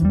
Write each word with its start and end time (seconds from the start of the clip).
So 0.00 0.06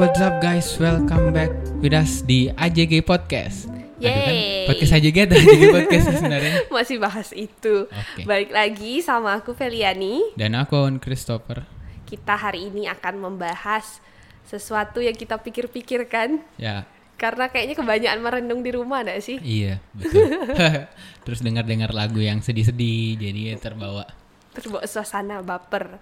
what's 0.00 0.16
up 0.16 0.40
guys, 0.40 0.64
welcome 0.80 1.36
back 1.36 1.52
with 1.84 1.92
us 1.92 2.24
di 2.24 2.48
AJG 2.56 3.04
Podcast. 3.04 3.68
Aduh 4.00 4.08
kan, 4.08 4.32
Yeay. 4.32 4.64
podcast 4.64 4.96
AJG 4.96 5.16
atau 5.28 5.36
AJG 5.36 5.64
Podcast 5.76 6.04
sebenarnya? 6.16 6.52
Masih 6.72 6.96
bahas 6.96 7.28
itu. 7.36 7.84
Oke. 7.84 8.24
Balik 8.24 8.56
lagi 8.56 9.04
sama 9.04 9.36
aku 9.36 9.52
Feliani. 9.52 10.32
Dan 10.40 10.56
aku 10.56 10.88
On 10.88 10.96
Christopher. 10.96 11.68
Kita 12.08 12.32
hari 12.40 12.72
ini 12.72 12.88
akan 12.88 13.20
membahas 13.20 14.00
sesuatu 14.48 15.04
yang 15.04 15.12
kita 15.12 15.36
pikir-pikirkan 15.36 16.40
Ya, 16.56 16.88
karena 17.16 17.48
kayaknya 17.48 17.76
kebanyakan 17.80 18.20
merenung 18.20 18.60
di 18.60 18.70
rumah 18.76 19.00
gak 19.00 19.24
sih? 19.24 19.40
iya 19.40 19.80
betul. 19.96 20.28
Terus 21.24 21.40
dengar-dengar 21.40 21.90
lagu 21.96 22.20
yang 22.20 22.44
sedih-sedih, 22.44 23.16
jadi 23.16 23.56
terbawa. 23.56 24.04
Terbawa 24.52 24.84
suasana 24.84 25.40
baper. 25.40 25.98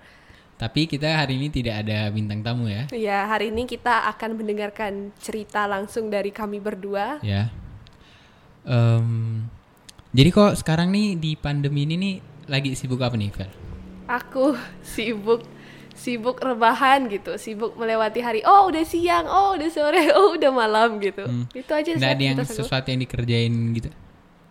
Tapi 0.54 0.86
kita 0.86 1.18
hari 1.18 1.38
ini 1.38 1.50
tidak 1.50 1.82
ada 1.82 2.06
bintang 2.14 2.42
tamu 2.42 2.70
ya. 2.70 2.86
Ya, 2.94 3.26
hari 3.26 3.50
ini 3.50 3.66
kita 3.66 4.06
akan 4.14 4.38
mendengarkan 4.38 5.10
cerita 5.18 5.66
langsung 5.66 6.10
dari 6.10 6.30
kami 6.30 6.62
berdua. 6.62 7.18
Ya. 7.26 7.50
Em, 8.62 9.44
jadi 10.14 10.30
kok 10.30 10.54
sekarang 10.62 10.94
nih 10.94 11.18
di 11.18 11.34
pandemi 11.34 11.82
ini 11.82 11.94
nih 11.98 12.14
lagi 12.46 12.70
sibuk 12.78 13.02
apa 13.02 13.18
nih, 13.18 13.34
Fer? 13.34 13.50
Aku 14.06 14.54
sibuk 14.94 15.42
sibuk 15.94 16.42
rebahan 16.42 17.06
gitu, 17.08 17.38
sibuk 17.38 17.78
melewati 17.78 18.20
hari. 18.20 18.40
Oh, 18.42 18.68
udah 18.68 18.84
siang, 18.84 19.26
oh, 19.30 19.54
udah 19.54 19.70
sore, 19.70 20.10
oh, 20.18 20.34
udah 20.34 20.50
malam 20.50 20.98
gitu. 20.98 21.24
Itu 21.54 21.72
aja 21.72 21.94
Nggak 21.94 22.02
sih 22.02 22.16
ada 22.18 22.24
yang 22.24 22.38
sesuatu 22.42 22.86
yang 22.90 23.00
dikerjain 23.02 23.54
gitu? 23.74 23.90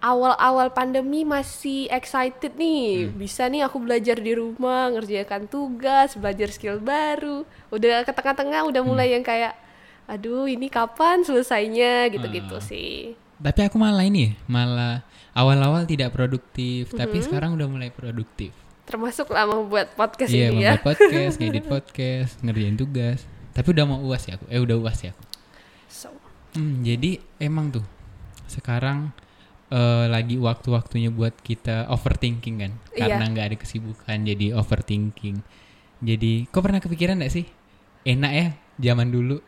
awal-awal 0.03 0.67
pandemi 0.75 1.23
masih 1.23 1.87
excited 1.87 2.59
nih. 2.59 3.07
Bisa 3.07 3.47
nih 3.47 3.63
aku 3.63 3.79
belajar 3.79 4.19
di 4.19 4.35
rumah, 4.35 4.91
ngerjakan 4.91 5.47
tugas, 5.47 6.19
belajar 6.19 6.51
skill 6.51 6.83
baru. 6.83 7.47
Udah 7.71 8.03
ke 8.03 8.11
tengah-tengah 8.11 8.67
udah 8.67 8.83
mulai 8.83 9.15
yang 9.15 9.23
kayak 9.23 9.55
aduh 10.03 10.43
ini 10.51 10.67
kapan 10.67 11.23
selesainya 11.23 12.11
gitu-gitu 12.11 12.59
sih. 12.59 13.15
Tapi 13.39 13.71
aku 13.71 13.79
malah 13.79 14.03
ini, 14.03 14.35
malah 14.51 15.07
awal-awal 15.31 15.87
tidak 15.87 16.11
produktif, 16.11 16.91
tapi 16.91 17.23
sekarang 17.23 17.55
udah 17.55 17.67
mulai 17.71 17.89
produktif. 17.89 18.51
Termasuk 18.83 19.29
lah 19.29 19.45
membuat 19.45 19.93
podcast 19.93 20.29
Iya, 20.29 20.51
ini 20.51 20.61
ya. 20.61 20.75
membuat 20.75 20.83
podcast, 20.89 21.33
ngedit 21.39 21.65
podcast, 21.65 22.31
ngerjain 22.39 22.75
tugas. 22.75 23.19
Tapi 23.51 23.67
udah 23.69 23.85
mau 23.85 23.99
uas 24.01 24.23
ya 24.23 24.35
aku. 24.35 24.45
Eh 24.47 24.59
udah 24.59 24.77
uas 24.77 24.99
ya 24.99 25.11
aku. 25.11 25.23
So, 25.87 26.07
Hmm, 26.53 26.81
jadi 26.81 27.17
emang 27.39 27.71
tuh 27.71 27.81
sekarang 28.45 29.09
eh, 29.67 30.05
lagi 30.05 30.37
waktu-waktunya 30.37 31.09
buat 31.09 31.33
kita 31.35 31.89
overthinking 31.89 32.55
kan, 32.59 32.71
Iya. 32.89 33.09
karena 33.09 33.23
nggak 33.25 33.45
ada 33.49 33.57
kesibukan 33.57 34.17
jadi 34.21 34.53
overthinking. 34.53 35.41
Jadi, 35.97 36.45
kok 36.45 36.61
pernah 36.61 36.77
kepikiran 36.77 37.17
nggak 37.17 37.33
sih? 37.33 37.49
Enak 38.03 38.31
ya 38.31 38.47
zaman 38.77 39.09
dulu. 39.09 39.41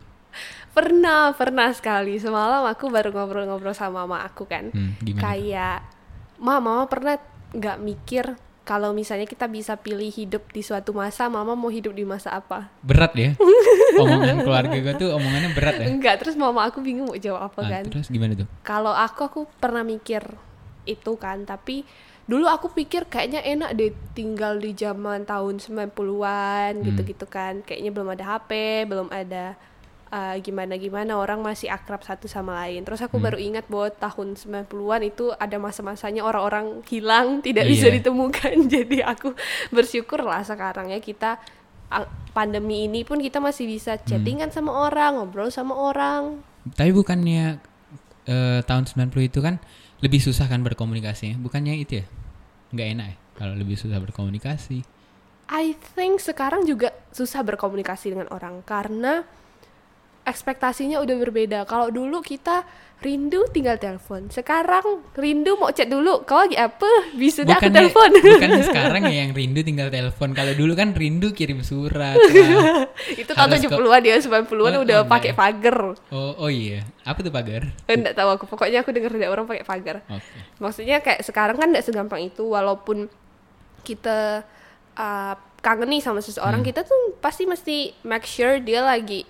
pernah, 0.72 1.30
pernah 1.32 1.72
sekali. 1.72 2.18
Semalam 2.18 2.66
aku 2.66 2.90
baru 2.90 3.08
ngobrol-ngobrol 3.10 3.72
sama 3.72 4.04
mama 4.04 4.26
aku 4.26 4.44
kan. 4.44 4.74
Hmm, 4.74 4.98
gimana? 5.00 5.22
Kayak 5.24 5.78
Ma, 6.36 6.58
mama 6.58 6.84
pernah 6.86 7.16
nggak 7.54 7.78
mikir 7.80 8.26
kalau 8.66 8.92
misalnya 8.92 9.24
kita 9.24 9.46
bisa 9.46 9.78
pilih 9.78 10.10
hidup 10.10 10.50
di 10.50 10.60
suatu 10.60 10.90
masa, 10.90 11.30
mama 11.30 11.54
mau 11.54 11.70
hidup 11.70 11.94
di 11.94 12.02
masa 12.02 12.34
apa? 12.34 12.74
Berat 12.82 13.14
ya. 13.14 13.38
Omongan 14.02 14.42
keluarga 14.42 14.74
gue 14.76 14.94
tuh 14.96 15.10
omongannya 15.12 15.54
berat 15.54 15.76
ya. 15.78 15.86
Enggak, 15.88 16.16
terus 16.20 16.34
mama 16.34 16.66
aku 16.66 16.82
bingung 16.82 17.06
mau 17.06 17.16
jawab 17.16 17.48
apa 17.48 17.60
Ah, 17.62 17.70
kan. 17.72 17.84
terus 17.86 18.10
gimana 18.10 18.34
tuh? 18.34 18.50
Kalau 18.62 18.92
aku 18.92 19.22
aku 19.24 19.40
pernah 19.56 19.86
mikir 19.86 20.26
itu 20.84 21.12
kan, 21.16 21.46
tapi 21.46 21.86
dulu 22.26 22.46
aku 22.46 22.74
pikir 22.74 23.06
kayaknya 23.06 23.40
enak 23.40 23.72
deh 23.72 23.94
tinggal 24.12 24.58
di 24.58 24.74
zaman 24.74 25.24
tahun 25.24 25.62
90-an 25.62 26.74
Hmm. 26.76 26.84
gitu-gitu 26.84 27.26
kan. 27.26 27.62
Kayaknya 27.62 27.92
belum 27.92 28.10
ada 28.12 28.24
HP, 28.28 28.52
belum 28.84 29.08
ada 29.10 29.54
uh, 30.16 30.36
gimana-gimana 30.40 31.20
orang 31.20 31.44
masih 31.44 31.68
akrab 31.68 32.00
satu 32.02 32.26
sama 32.26 32.56
lain. 32.64 32.88
Terus 32.88 33.04
aku 33.04 33.20
Hmm. 33.20 33.26
baru 33.28 33.38
ingat 33.38 33.68
bahwa 33.68 33.92
tahun 33.92 34.40
90-an 34.40 35.04
itu 35.04 35.36
ada 35.36 35.60
masa-masanya 35.60 36.24
orang-orang 36.24 36.80
hilang, 36.88 37.44
tidak 37.44 37.68
bisa 37.68 37.92
Iya. 37.92 38.00
ditemukan. 38.00 38.56
Jadi 38.80 39.04
aku 39.04 39.36
bersyukur 39.70 40.24
lah 40.24 40.40
sekarang 40.42 40.88
ya 40.90 41.04
kita 41.04 41.36
uh, 41.92 42.08
pandemi 42.32 42.88
ini 42.88 43.04
pun 43.04 43.20
kita 43.20 43.44
masih 43.44 43.68
bisa 43.68 44.00
Hmm. 44.00 44.08
chattingan 44.08 44.50
sama 44.50 44.72
orang, 44.88 45.20
ngobrol 45.20 45.52
sama 45.52 45.76
orang. 45.76 46.40
Tapi 46.66 46.96
bukannya 46.96 47.60
eh, 48.26 48.66
tahun 48.66 48.90
90 48.90 49.30
itu 49.30 49.38
kan 49.38 49.62
lebih 50.02 50.18
susah 50.18 50.50
kan 50.50 50.66
berkomunikasi 50.66 51.38
Bukannya 51.38 51.78
itu 51.78 52.02
ya? 52.02 52.06
Nggak 52.74 52.88
enak 52.98 53.06
ya 53.06 53.16
kalau 53.38 53.54
lebih 53.54 53.78
susah 53.78 54.02
berkomunikasi. 54.02 54.82
I 55.46 55.78
think 55.94 56.18
sekarang 56.18 56.66
juga 56.66 56.90
susah 57.14 57.46
berkomunikasi 57.46 58.18
dengan 58.18 58.26
orang 58.34 58.66
karena 58.66 59.22
ekspektasinya 60.26 60.98
udah 60.98 61.16
berbeda. 61.18 61.60
Kalau 61.64 61.88
dulu 61.88 62.20
kita 62.20 62.66
rindu 62.98 63.46
tinggal 63.48 63.78
telepon. 63.78 64.26
Sekarang 64.28 64.82
rindu 65.14 65.54
mau 65.56 65.70
chat 65.70 65.86
dulu. 65.86 66.24
Kau 66.24 66.42
lagi 66.42 66.56
apa? 66.56 66.88
Bisa 67.14 67.44
dah 67.44 67.56
aku 67.56 67.70
telepon. 67.70 68.10
bukannya 68.10 68.64
sekarang 68.64 69.02
ya 69.06 69.16
yang 69.22 69.32
rindu 69.32 69.62
tinggal 69.62 69.88
telepon. 69.88 70.34
Kalau 70.34 70.52
dulu 70.52 70.74
kan 70.74 70.92
rindu 70.92 71.30
kirim 71.30 71.62
surat. 71.62 72.18
lah. 72.18 72.90
Itu 73.22 73.32
tahun 73.32 73.46
Harus 73.48 73.62
ke- 73.62 73.70
70-an 73.70 74.02
ya, 74.02 74.16
90-an 74.18 74.50
Oh, 74.50 74.82
udah 74.82 74.98
enggak 75.00 75.06
pakai 75.08 75.32
ya? 75.32 75.36
pagar. 75.36 75.78
Oh, 76.10 76.32
oh 76.36 76.50
iya. 76.50 76.82
Apa 77.04 77.22
tuh 77.22 77.30
pagar? 77.30 77.70
Enggak 77.86 78.14
tahu 78.14 78.30
aku. 78.32 78.44
Pokoknya 78.48 78.82
aku 78.82 78.90
dengar 78.90 79.14
ada 79.14 79.30
orang 79.30 79.46
pakai 79.46 79.62
pagar. 79.64 80.02
Oke. 80.08 80.38
Maksudnya 80.58 80.98
kayak 81.00 81.22
sekarang 81.22 81.56
kan 81.56 81.70
nggak 81.70 81.86
segampang 81.86 82.26
itu 82.26 82.42
walaupun 82.44 83.06
kita 83.82 84.42
uh, 84.96 85.34
kangen 85.62 85.90
nih 85.90 86.02
sama 86.02 86.18
seseorang 86.20 86.62
Hmm. 86.62 86.68
kita 86.68 86.82
tuh 86.82 86.98
pasti 87.20 87.44
mesti 87.44 87.78
make 88.02 88.26
sure 88.26 88.58
dia 88.58 88.82
lagi 88.82 89.26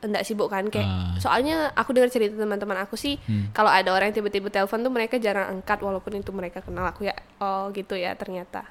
enggak 0.00 0.22
sibuk 0.22 0.46
kan 0.46 0.66
kayak 0.66 0.84
Ah. 0.84 1.18
soalnya 1.18 1.70
aku 1.72 1.90
dengar 1.90 2.06
cerita 2.06 2.34
teman-teman 2.34 2.78
aku 2.78 2.94
sih 2.94 3.18
Hmm. 3.20 3.50
kalau 3.50 3.66
ada 3.66 3.88
orang 3.88 4.08
yang 4.08 4.22
tiba-tiba 4.22 4.46
telepon 4.48 4.80
tuh 4.80 4.90
mereka 4.90 5.16
jarang 5.16 5.50
angkat 5.52 5.78
walaupun 5.78 6.14
itu 6.14 6.30
mereka 6.30 6.60
kenal 6.60 6.84
aku 6.84 7.04
ya 7.04 7.14
oh 7.38 7.70
gitu 7.70 7.94
ya 7.94 8.14
ternyata 8.14 8.62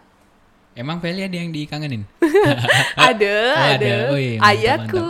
Emang 0.73 1.01
Feli 1.01 1.25
ada 1.25 1.33
yang 1.33 1.49
dikangenin? 1.49 2.05
ada 3.09 3.35
Oh, 3.49 3.65
ada. 3.73 3.81
ada 3.81 3.93
Oh, 4.07 4.15
iya, 4.15 4.37
mantap, 4.37 4.47
ayahku 4.47 5.05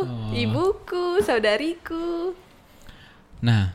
Oh. 0.00 0.30
ibuku 0.32 1.04
saudariku 1.20 2.32
Nah, 3.40 3.74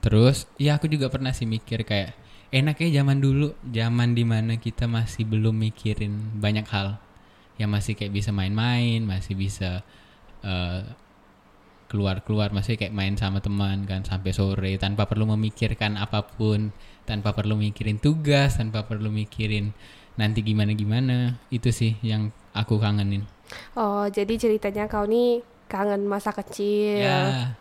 terus 0.00 0.48
ya 0.56 0.74
aku 0.74 0.88
juga 0.88 1.06
pernah 1.06 1.30
sih 1.30 1.44
mikir 1.44 1.84
kayak 1.84 2.16
enaknya 2.50 2.98
zaman 2.98 3.16
dulu, 3.16 3.52
zaman 3.62 4.12
di 4.12 4.24
mana 4.24 4.56
kita 4.56 4.84
masih 4.84 5.22
belum 5.22 5.54
mikirin 5.54 6.10
banyak 6.34 6.66
hal, 6.66 6.98
yang 7.54 7.68
masih 7.68 7.94
kayak 7.94 8.10
bisa 8.10 8.30
main-main, 8.30 9.04
masih 9.04 9.36
bisa 9.36 9.84
eh, 10.44 10.82
keluar-keluar, 11.90 12.54
masih 12.54 12.78
kayak 12.78 12.94
main 12.94 13.18
sama 13.18 13.42
teman 13.42 13.82
kan 13.82 14.06
sampai 14.06 14.30
sore 14.30 14.78
tanpa 14.78 15.10
perlu 15.10 15.26
memikirkan 15.34 15.98
apa 15.98 16.22
pun, 16.22 16.70
tanpa 17.02 17.34
perlu 17.34 17.58
mikirin 17.58 17.98
tugas, 17.98 18.54
tanpa 18.54 18.86
perlu 18.86 19.10
mikirin 19.10 19.74
nanti 20.14 20.46
gimana-gimana. 20.46 21.42
Itu 21.50 21.74
sih 21.74 21.98
yang 22.06 22.30
aku 22.54 22.78
kangenin. 22.78 23.26
oh 23.74 24.06
jadi 24.06 24.38
ceritanya 24.38 24.86
kau 24.86 25.02
nih 25.02 25.42
kangen 25.66 26.06
masa 26.06 26.30
kecil. 26.30 27.02
Ya, 27.02 27.58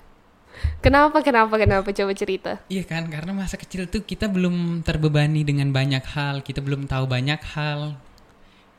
kenapa 0.81 1.21
kenapa 1.25 1.57
kenapa? 1.57 1.89
Coba 1.89 2.13
cerita. 2.13 2.61
Iya 2.69 2.85
kan, 2.85 3.09
karena 3.09 3.33
masa 3.33 3.57
kecil 3.57 3.89
tuh 3.89 4.05
kita 4.05 4.29
belum 4.29 4.85
terbebani 4.85 5.41
dengan 5.41 5.73
banyak 5.73 6.05
hal, 6.05 6.45
kita 6.45 6.61
belum 6.61 6.85
tahu 6.85 7.05
banyak 7.09 7.41
hal, 7.53 7.97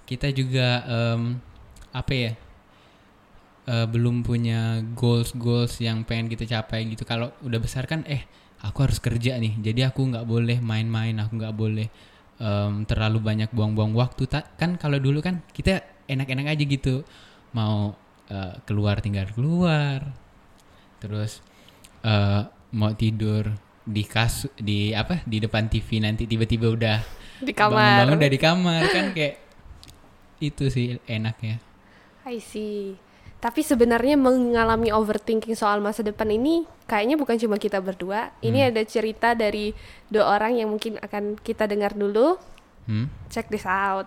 kita 0.07 0.31
juga 0.35 0.83
em, 0.87 1.39
apa 1.91 2.13
ya, 2.15 2.33
eh, 3.71 3.87
belum 3.87 4.27
punya 4.27 4.83
goals 4.99 5.31
goals 5.39 5.79
yang 5.79 6.03
pengen 6.03 6.27
kita 6.27 6.45
capai 6.49 6.91
gitu. 6.91 7.07
Kalau 7.07 7.31
udah 7.47 7.61
besar 7.63 7.87
kan, 7.87 8.03
eh 8.11 8.27
aku 8.67 8.91
harus 8.91 8.99
kerja 8.99 9.39
nih, 9.39 9.57
jadi 9.63 9.95
aku 9.95 10.11
nggak 10.11 10.27
boleh 10.27 10.59
main-main, 10.61 11.17
aku 11.23 11.33
nggak 11.41 11.55
boleh 11.57 11.89
em, 12.43 12.85
terlalu 12.85 13.19
banyak 13.23 13.49
buang-buang 13.55 13.95
waktu. 13.97 14.27
Tak 14.29 14.59
kan 14.61 14.77
kalau 14.77 14.99
dulu 15.01 15.23
kan 15.25 15.41
kita 15.55 15.81
enak-enak 16.11 16.59
aja 16.59 16.65
gitu, 16.67 16.95
mau 17.57 17.95
eh, 18.29 18.55
keluar 18.69 18.99
tinggal 19.01 19.31
keluar, 19.33 20.05
terus 21.01 21.41
eh 22.05 22.43
mau 22.71 22.93
tidur 22.95 23.51
di 23.83 24.05
kas 24.07 24.47
di 24.55 24.95
apa 24.95 25.25
di 25.27 25.43
depan 25.43 25.67
TV 25.67 25.99
nanti 25.99 26.23
tiba-tiba 26.29 26.71
udah 26.71 26.99
di 27.43 27.51
kamar 27.51 27.75
bangun-bangun 27.75 28.17
udah 28.23 28.31
di 28.31 28.41
kamar 28.41 28.83
kan 28.93 29.07
kayak 29.17 29.43
itu 30.39 30.71
sih 30.71 31.01
enaknya 31.11 31.59
I 32.31 32.39
see. 32.39 33.10
Tapi 33.41 33.65
sebenarnya 33.65 34.21
mengalami 34.21 34.93
overthinking 34.93 35.57
soal 35.57 35.81
masa 35.81 36.05
depan 36.05 36.29
ini 36.29 36.69
kayaknya 36.85 37.17
bukan 37.17 37.41
cuma 37.41 37.57
kita 37.57 37.81
berdua. 37.81 38.37
Ini 38.45 38.69
ada 38.69 38.85
cerita 38.85 39.33
dari 39.33 39.73
dua 40.13 40.37
orang 40.37 40.61
yang 40.61 40.69
mungkin 40.69 41.01
akan 41.01 41.41
kita 41.41 41.65
dengar 41.65 41.97
dulu. 41.97 42.37
hmm? 42.85 43.09
Check 43.33 43.49
this 43.49 43.65
out. 43.65 44.05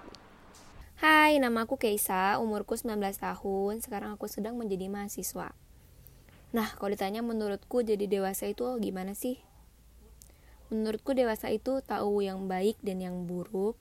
Hai, 1.02 1.42
nama 1.42 1.66
aku 1.66 1.76
Keisa, 1.76 2.38
umurku 2.40 2.80
19 2.80 2.96
tahun, 3.18 3.84
sekarang 3.84 4.16
aku 4.16 4.30
sedang 4.32 4.56
menjadi 4.56 4.88
mahasiswa. 4.88 5.52
Nah, 6.54 6.70
kalau 6.80 6.94
ditanya 6.94 7.20
menurutku 7.20 7.84
jadi 7.84 8.08
dewasa 8.08 8.48
itu 8.48 8.64
gimana 8.80 9.12
sih? 9.18 9.42
menurutku 10.74 11.14
dewasa 11.14 11.54
itu 11.54 11.86
tahu 11.86 12.26
yang 12.26 12.50
baik 12.50 12.82
dan 12.82 12.98
yang 12.98 13.30
buruk 13.30 13.78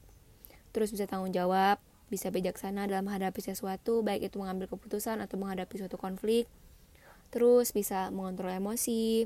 terus 0.76 0.92
bisa 0.92 1.08
tanggung 1.08 1.32
jawab 1.32 1.80
bisa 2.12 2.28
bijaksana 2.28 2.84
dalam 2.84 3.08
menghadapi 3.08 3.40
sesuatu 3.40 4.04
baik 4.04 4.28
itu 4.28 4.36
mengambil 4.36 4.68
keputusan 4.68 5.24
atau 5.24 5.40
menghadapi 5.40 5.80
suatu 5.80 5.96
konflik 5.96 6.44
terus 7.32 7.72
bisa 7.72 8.12
mengontrol 8.12 8.52
emosi 8.52 9.24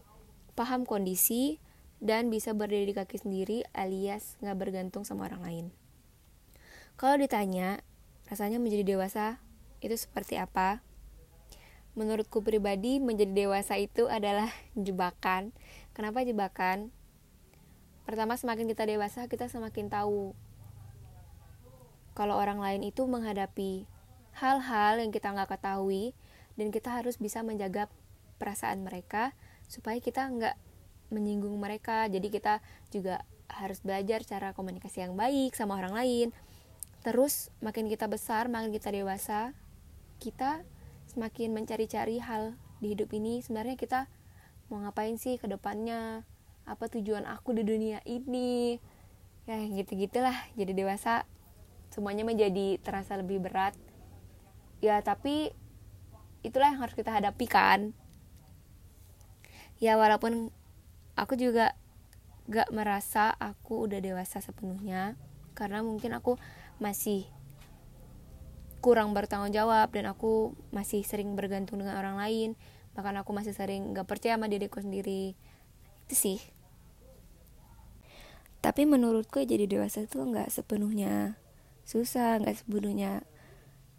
paham 0.54 0.86
kondisi 0.86 1.58
dan 1.98 2.30
bisa 2.30 2.54
berdiri 2.54 2.86
di 2.86 2.94
kaki 2.94 3.18
sendiri 3.18 3.66
alias 3.74 4.38
nggak 4.38 4.54
bergantung 4.54 5.02
sama 5.02 5.26
orang 5.26 5.42
lain 5.42 5.66
kalau 6.94 7.18
ditanya 7.18 7.82
rasanya 8.30 8.62
menjadi 8.62 8.86
dewasa 8.86 9.42
itu 9.82 9.98
seperti 9.98 10.38
apa 10.38 10.86
menurutku 11.96 12.44
pribadi 12.44 13.00
menjadi 13.00 13.32
dewasa 13.32 13.80
itu 13.80 14.06
adalah 14.06 14.52
jebakan. 14.76 15.50
Kenapa 15.96 16.22
jebakan? 16.22 16.92
Pertama 18.04 18.38
semakin 18.38 18.70
kita 18.70 18.86
dewasa 18.86 19.26
kita 19.26 19.50
semakin 19.50 19.90
tahu 19.90 20.36
kalau 22.16 22.40
orang 22.40 22.58
lain 22.58 22.82
itu 22.88 23.04
menghadapi 23.04 23.84
hal-hal 24.40 24.96
yang 24.96 25.12
kita 25.12 25.36
nggak 25.36 25.52
ketahui 25.52 26.16
dan 26.56 26.72
kita 26.72 26.88
harus 26.88 27.20
bisa 27.20 27.44
menjaga 27.44 27.92
perasaan 28.40 28.80
mereka 28.80 29.36
supaya 29.68 30.00
kita 30.00 30.24
nggak 30.24 30.56
menyinggung 31.12 31.54
mereka. 31.60 32.08
Jadi 32.08 32.32
kita 32.32 32.64
juga 32.88 33.22
harus 33.52 33.84
belajar 33.84 34.24
cara 34.24 34.56
komunikasi 34.56 35.04
yang 35.04 35.14
baik 35.14 35.52
sama 35.52 35.76
orang 35.76 35.92
lain. 35.92 36.28
Terus 37.04 37.52
makin 37.62 37.86
kita 37.86 38.08
besar, 38.10 38.48
makin 38.50 38.72
kita 38.72 38.90
dewasa, 38.90 39.54
kita 40.18 40.64
semakin 41.06 41.54
mencari-cari 41.54 42.18
hal 42.18 42.58
di 42.80 42.92
hidup 42.92 43.12
ini 43.14 43.40
sebenarnya 43.40 43.76
kita 43.78 44.10
mau 44.68 44.82
ngapain 44.82 45.16
sih 45.16 45.38
ke 45.38 45.46
depannya 45.46 46.26
apa 46.66 46.84
tujuan 46.90 47.24
aku 47.24 47.54
di 47.54 47.62
dunia 47.62 48.02
ini 48.04 48.76
ya 49.46 49.62
gitu 49.70 49.94
gitulah 49.94 50.34
jadi 50.58 50.74
dewasa 50.74 51.22
semuanya 51.96 52.28
menjadi 52.28 52.76
terasa 52.84 53.16
lebih 53.16 53.40
berat. 53.40 53.72
Ya 54.84 55.00
tapi 55.00 55.56
itulah 56.44 56.68
yang 56.68 56.84
harus 56.84 56.92
kita 56.92 57.08
hadapi 57.08 57.48
kan? 57.48 57.96
Ya 59.80 59.96
walaupun 59.96 60.52
aku 61.16 61.40
juga 61.40 61.72
gak 62.52 62.68
merasa 62.68 63.32
aku 63.40 63.88
udah 63.88 63.98
dewasa 64.04 64.44
sepenuhnya 64.44 65.16
karena 65.56 65.80
mungkin 65.80 66.12
aku 66.12 66.36
masih 66.76 67.24
kurang 68.84 69.16
bertanggung 69.16 69.56
jawab 69.56 69.88
dan 69.96 70.12
aku 70.12 70.52
masih 70.70 71.00
sering 71.00 71.32
bergantung 71.32 71.80
dengan 71.80 71.96
orang 71.96 72.20
lain. 72.20 72.60
Bahkan 72.92 73.24
aku 73.24 73.32
masih 73.32 73.56
sering 73.56 73.96
gak 73.96 74.04
percaya 74.04 74.36
sama 74.36 74.52
diriku 74.52 74.84
sendiri. 74.84 75.32
Itu 76.04 76.14
sih. 76.14 76.38
Tapi 78.60 78.84
menurutku 78.84 79.40
jadi 79.40 79.70
dewasa 79.70 80.04
itu 80.04 80.18
nggak 80.18 80.50
sepenuhnya 80.50 81.38
susah 81.86 82.42
nggak 82.42 82.66
sepenuhnya 82.66 83.22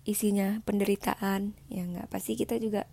isinya 0.04 0.60
penderitaan. 0.68 1.56
Ya 1.72 1.88
nggak 1.88 2.12
pasti 2.12 2.36
kita 2.36 2.60
juga 2.60 2.86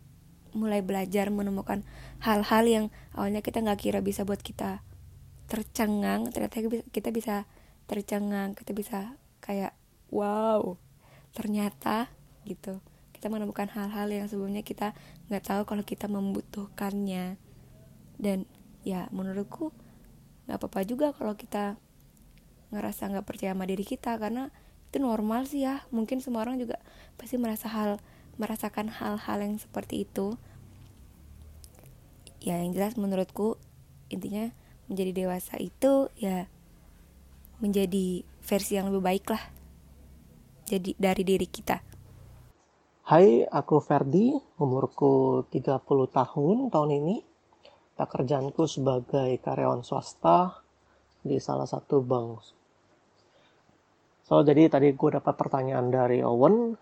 mulai 0.54 0.86
belajar 0.86 1.34
menemukan 1.34 1.82
hal-hal 2.22 2.64
yang 2.64 2.84
awalnya 3.10 3.42
kita 3.42 3.58
nggak 3.58 3.90
kira 3.90 3.98
bisa 3.98 4.22
buat 4.22 4.38
kita 4.38 4.86
tercengang 5.50 6.30
ternyata 6.30 6.62
kita 6.94 7.10
bisa 7.10 7.44
tercengang 7.84 8.54
kita 8.56 8.70
bisa 8.72 9.18
kayak 9.42 9.74
wow 10.14 10.78
ternyata 11.34 12.08
gitu. 12.46 12.78
Kita 13.10 13.26
menemukan 13.28 13.66
hal-hal 13.72 14.08
yang 14.14 14.26
sebelumnya 14.30 14.62
kita 14.62 14.94
nggak 15.28 15.44
tahu 15.44 15.62
kalau 15.66 15.82
kita 15.82 16.06
membutuhkannya. 16.06 17.36
Dan 18.14 18.46
ya 18.86 19.10
menurutku 19.10 19.74
nggak 20.46 20.60
apa-apa 20.60 20.80
juga 20.86 21.10
kalau 21.16 21.34
kita 21.34 21.80
ngerasa 22.70 23.10
nggak 23.10 23.26
percaya 23.26 23.56
sama 23.56 23.66
diri 23.66 23.82
kita 23.82 24.14
karena 24.20 24.54
itu 24.94 25.02
normal 25.02 25.50
sih 25.50 25.66
ya 25.66 25.82
mungkin 25.90 26.22
semua 26.22 26.46
orang 26.46 26.62
juga 26.62 26.78
pasti 27.18 27.34
merasa 27.34 27.66
hal 27.66 27.98
merasakan 28.38 28.86
hal-hal 28.94 29.38
yang 29.42 29.58
seperti 29.58 30.06
itu 30.06 30.38
ya 32.38 32.62
yang 32.62 32.70
jelas 32.70 32.94
menurutku 32.94 33.58
intinya 34.06 34.54
menjadi 34.86 35.10
dewasa 35.26 35.58
itu 35.58 36.14
ya 36.14 36.46
menjadi 37.58 38.22
versi 38.46 38.78
yang 38.78 38.94
lebih 38.94 39.02
baik 39.02 39.26
lah 39.34 39.42
jadi 40.64 40.96
dari 40.96 41.22
diri 41.22 41.44
kita. 41.44 41.76
Hai, 43.04 43.44
aku 43.44 43.84
Ferdi, 43.84 44.32
umurku 44.56 45.44
30 45.52 45.84
tahun 46.08 46.72
tahun 46.72 46.90
ini. 47.04 47.16
Pekerjaanku 47.94 48.64
sebagai 48.66 49.38
karyawan 49.44 49.84
swasta 49.84 50.64
di 51.20 51.36
salah 51.36 51.68
satu 51.68 52.00
bank. 52.00 52.42
So, 54.24 54.40
jadi 54.40 54.72
tadi 54.72 54.96
gue 54.96 55.10
dapat 55.20 55.34
pertanyaan 55.36 55.92
dari 55.92 56.24
Owen. 56.24 56.76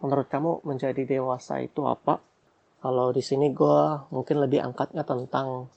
Menurut 0.00 0.26
kamu 0.30 0.64
menjadi 0.64 1.04
dewasa 1.04 1.60
itu 1.60 1.84
apa? 1.84 2.22
Kalau 2.78 3.10
di 3.12 3.20
sini 3.20 3.52
gue 3.52 3.78
mungkin 4.14 4.40
lebih 4.40 4.62
angkatnya 4.62 5.02
tentang 5.02 5.68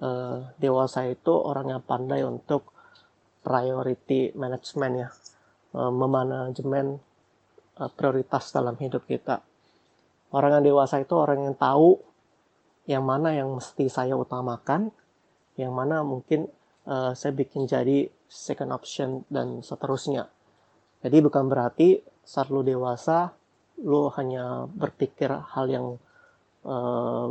uh, 0.00 0.38
dewasa 0.56 1.06
itu 1.06 1.30
orang 1.30 1.76
yang 1.76 1.82
pandai 1.84 2.24
untuk 2.24 2.72
priority 3.44 4.32
management 4.34 4.94
ya 4.96 5.08
Eh, 5.76 5.92
memanajemen 5.92 6.96
uh, 7.76 7.90
prioritas 7.92 8.48
dalam 8.48 8.80
hidup 8.80 9.04
kita. 9.04 9.44
Orang 10.32 10.56
yang 10.56 10.64
dewasa 10.72 11.04
itu 11.04 11.12
orang 11.12 11.44
yang 11.44 11.56
tahu 11.58 12.00
yang 12.88 13.04
mana 13.04 13.36
yang 13.36 13.52
mesti 13.52 13.84
saya 13.92 14.16
utamakan, 14.16 14.88
yang 15.60 15.76
mana 15.76 16.00
mungkin 16.00 16.48
uh, 16.88 17.12
saya 17.12 17.36
bikin 17.36 17.68
jadi 17.68 18.08
second 18.24 18.72
option 18.72 19.28
dan 19.28 19.60
seterusnya. 19.60 20.32
Jadi 21.06 21.22
bukan 21.22 21.46
berarti 21.46 22.02
saat 22.26 22.50
lu 22.50 22.66
dewasa 22.66 23.30
lu 23.86 24.10
hanya 24.18 24.66
berpikir 24.66 25.30
hal 25.30 25.70
yang 25.70 25.86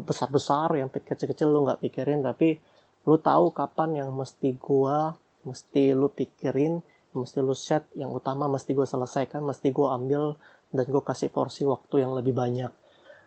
besar-besar, 0.08 0.72
uh, 0.72 0.80
yang 0.80 0.88
kecil-kecil 0.88 1.52
lu 1.52 1.68
nggak 1.68 1.84
pikirin, 1.84 2.24
tapi 2.24 2.56
lu 3.04 3.20
tahu 3.20 3.52
kapan 3.52 4.00
yang 4.00 4.10
mesti 4.16 4.56
gua, 4.56 5.12
mesti 5.44 5.92
lu 5.92 6.08
pikirin, 6.08 6.80
mesti 7.12 7.40
lu 7.44 7.56
set 7.56 7.88
yang 7.96 8.12
utama 8.12 8.52
mesti 8.52 8.76
gue 8.76 8.84
selesaikan 8.84 9.40
mesti 9.44 9.72
gue 9.72 9.88
ambil 9.88 10.36
dan 10.76 10.84
gue 10.84 11.04
kasih 11.04 11.32
porsi 11.32 11.64
waktu 11.64 12.04
yang 12.04 12.12
lebih 12.12 12.36
banyak. 12.36 12.72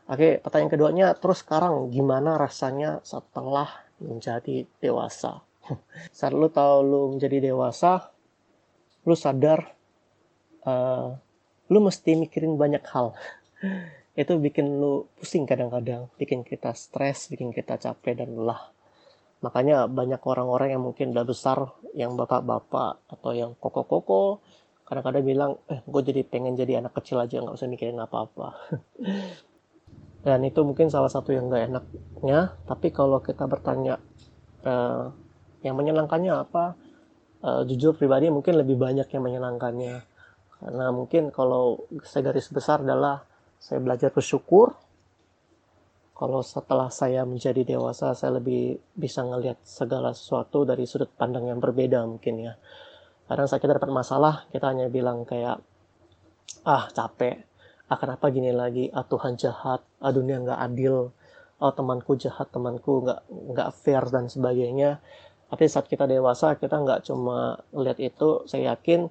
Oke 0.08 0.40
pertanyaan 0.40 0.72
keduanya 0.72 1.06
terus 1.16 1.44
sekarang 1.44 1.88
gimana 1.92 2.36
rasanya 2.36 3.00
setelah 3.04 3.68
menjadi 4.00 4.68
dewasa? 4.80 5.40
Saat 6.16 6.36
lu 6.36 6.48
tahu 6.52 6.76
lu 6.84 7.00
menjadi 7.16 7.52
dewasa 7.52 8.12
lu 9.08 9.16
sadar 9.16 9.77
uh, 10.64 11.14
lu 11.68 11.78
mesti 11.84 12.16
mikirin 12.16 12.56
banyak 12.56 12.82
hal 12.88 13.14
itu 14.20 14.32
bikin 14.40 14.80
lu 14.80 15.06
pusing 15.20 15.46
kadang-kadang 15.46 16.10
bikin 16.18 16.42
kita 16.42 16.74
stres 16.74 17.30
bikin 17.30 17.54
kita 17.54 17.78
capek 17.78 18.24
dan 18.24 18.34
lelah 18.34 18.74
Makanya 19.38 19.86
banyak 19.86 20.18
orang-orang 20.26 20.74
yang 20.74 20.82
mungkin 20.82 21.14
udah 21.14 21.22
besar, 21.22 21.70
yang 21.94 22.18
bapak-bapak 22.18 22.98
atau 23.06 23.30
yang 23.30 23.54
koko-koko, 23.62 24.42
kadang-kadang 24.82 25.22
bilang, 25.22 25.52
eh 25.70 25.78
gue 25.86 26.02
jadi 26.02 26.26
pengen 26.26 26.58
jadi 26.58 26.82
anak 26.82 26.98
kecil 26.98 27.22
aja, 27.22 27.38
nggak 27.38 27.54
usah 27.54 27.70
mikirin 27.70 28.02
apa-apa. 28.02 28.58
Dan 30.26 30.42
itu 30.42 30.58
mungkin 30.66 30.90
salah 30.90 31.06
satu 31.06 31.30
yang 31.30 31.46
gak 31.46 31.70
enaknya, 31.70 32.58
tapi 32.66 32.90
kalau 32.90 33.22
kita 33.22 33.46
bertanya, 33.46 34.02
eh, 34.66 35.06
yang 35.62 35.78
menyenangkannya 35.78 36.34
apa, 36.34 36.74
eh, 37.46 37.62
jujur 37.70 37.94
pribadi 37.94 38.26
mungkin 38.26 38.58
lebih 38.58 38.74
banyak 38.74 39.06
yang 39.06 39.22
menyenangkannya. 39.22 40.02
Karena 40.58 40.90
mungkin 40.90 41.30
kalau 41.30 41.86
saya 42.02 42.30
garis 42.30 42.50
besar 42.50 42.82
adalah 42.82 43.22
saya 43.62 43.78
belajar 43.78 44.10
bersyukur, 44.10 44.74
kalau 46.18 46.42
setelah 46.42 46.90
saya 46.90 47.22
menjadi 47.22 47.62
dewasa 47.62 48.10
saya 48.18 48.42
lebih 48.42 48.74
bisa 48.98 49.22
ngelihat 49.22 49.62
segala 49.62 50.10
sesuatu 50.10 50.66
dari 50.66 50.82
sudut 50.82 51.06
pandang 51.14 51.46
yang 51.46 51.62
berbeda 51.62 52.02
mungkin 52.02 52.42
ya. 52.42 52.58
Kadang 53.30 53.46
saat 53.46 53.62
kita 53.62 53.78
dapat 53.78 53.94
masalah 53.94 54.50
kita 54.50 54.66
hanya 54.66 54.90
bilang 54.90 55.22
kayak 55.22 55.62
ah 56.66 56.90
capek. 56.90 57.46
Ah 57.86 57.94
kenapa 58.02 58.34
gini 58.34 58.50
lagi? 58.50 58.90
Ah 58.90 59.06
Tuhan 59.06 59.38
jahat. 59.38 59.86
Ah 60.02 60.10
dunia 60.10 60.42
nggak 60.42 60.58
adil. 60.58 61.14
Oh 61.62 61.70
temanku 61.70 62.18
jahat 62.18 62.50
temanku 62.50 63.06
nggak 63.06 63.22
nggak 63.54 63.70
fair 63.78 64.02
dan 64.10 64.26
sebagainya. 64.26 64.98
Tapi 65.54 65.64
saat 65.70 65.86
kita 65.86 66.10
dewasa 66.10 66.58
kita 66.58 66.82
nggak 66.82 67.06
cuma 67.06 67.62
lihat 67.78 68.02
itu 68.02 68.42
saya 68.50 68.74
yakin 68.74 69.06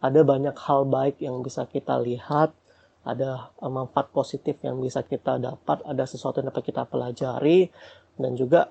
ada 0.00 0.20
banyak 0.24 0.56
hal 0.56 0.88
baik 0.88 1.20
yang 1.20 1.44
bisa 1.44 1.68
kita 1.68 2.00
lihat 2.00 2.56
ada 3.04 3.48
uh, 3.60 3.72
manfaat 3.72 4.12
positif 4.12 4.60
yang 4.60 4.76
bisa 4.80 5.00
kita 5.00 5.40
dapat, 5.40 5.80
ada 5.88 6.04
sesuatu 6.04 6.40
yang 6.40 6.52
dapat 6.52 6.64
kita 6.68 6.84
pelajari, 6.84 7.72
dan 8.20 8.36
juga 8.36 8.68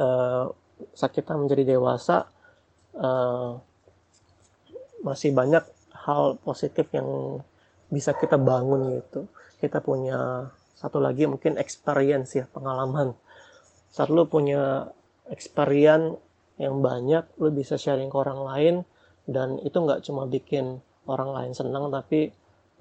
uh, 0.00 0.48
saat 0.96 1.12
kita 1.12 1.36
menjadi 1.36 1.76
dewasa 1.76 2.28
uh, 2.96 3.60
masih 5.04 5.36
banyak 5.36 5.64
hal 6.08 6.40
positif 6.40 6.88
yang 6.96 7.40
bisa 7.92 8.16
kita 8.16 8.40
bangun 8.40 9.04
gitu. 9.04 9.28
Kita 9.60 9.84
punya 9.84 10.48
satu 10.76 11.00
lagi 11.00 11.28
mungkin 11.28 11.60
experience 11.60 12.36
ya 12.36 12.48
pengalaman. 12.48 13.12
Saat 13.92 14.12
lu 14.12 14.24
punya 14.28 14.92
experience 15.28 16.20
yang 16.56 16.80
banyak 16.80 17.24
lu 17.36 17.52
bisa 17.52 17.76
sharing 17.76 18.08
ke 18.08 18.16
orang 18.16 18.40
lain 18.48 18.74
dan 19.26 19.58
itu 19.62 19.74
nggak 19.74 20.06
cuma 20.06 20.26
bikin 20.30 20.78
orang 21.10 21.30
lain 21.34 21.52
senang 21.54 21.90
tapi 21.90 22.30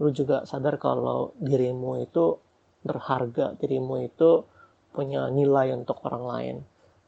lu 0.02 0.10
juga 0.14 0.46
sadar 0.46 0.78
kalau 0.78 1.34
dirimu 1.42 2.04
itu 2.04 2.38
berharga 2.86 3.58
dirimu 3.58 4.06
itu 4.06 4.46
punya 4.94 5.28
nilai 5.28 5.76
untuk 5.76 6.00
orang 6.06 6.24
lain. 6.24 6.56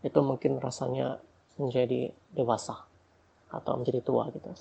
Itu 0.02 0.20
mungkin 0.26 0.60
rasanya 0.60 1.22
menjadi 1.62 2.12
dewasa 2.34 2.86
atau 3.54 3.80
menjadi 3.80 4.04
tua 4.04 4.28
gitu. 4.34 4.50
Oke 4.52 4.60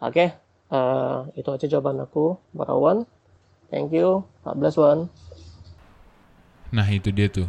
okay, 0.00 0.28
uh, 0.70 1.26
eh, 1.32 1.40
itu 1.42 1.48
aja 1.52 1.66
jawaban 1.68 2.02
aku 2.02 2.38
buat 2.54 2.68
Awan 2.70 3.06
thank 3.70 3.94
you 3.94 4.24
14 4.46 4.80
Wan 4.80 4.98
nah 6.74 6.86
itu 6.90 7.14
dia 7.14 7.30
tuh 7.30 7.46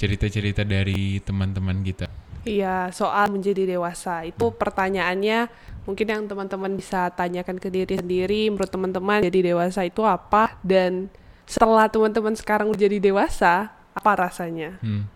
cerita-cerita 0.00 0.64
dari 0.64 1.20
teman-teman 1.20 1.84
kita. 1.84 2.08
Iya, 2.40 2.88
soal 2.88 3.28
menjadi 3.28 3.68
dewasa. 3.68 4.24
Itu 4.24 4.48
pertanyaannya 4.56 5.52
mungkin 5.84 6.06
yang 6.06 6.22
teman-teman 6.28 6.72
bisa 6.76 7.08
tanyakan 7.12 7.56
ke 7.56 7.68
diri 7.72 7.96
sendiri. 7.98 8.48
Menurut 8.52 8.70
teman-teman, 8.70 9.24
jadi 9.24 9.52
dewasa 9.54 9.84
itu 9.86 10.04
apa? 10.04 10.56
Dan 10.60 11.08
setelah 11.48 11.88
teman-teman 11.88 12.34
sekarang 12.36 12.70
menjadi 12.70 13.00
dewasa, 13.00 13.72
apa 13.94 14.10
rasanya? 14.16 14.78
Hmm. 14.84 15.08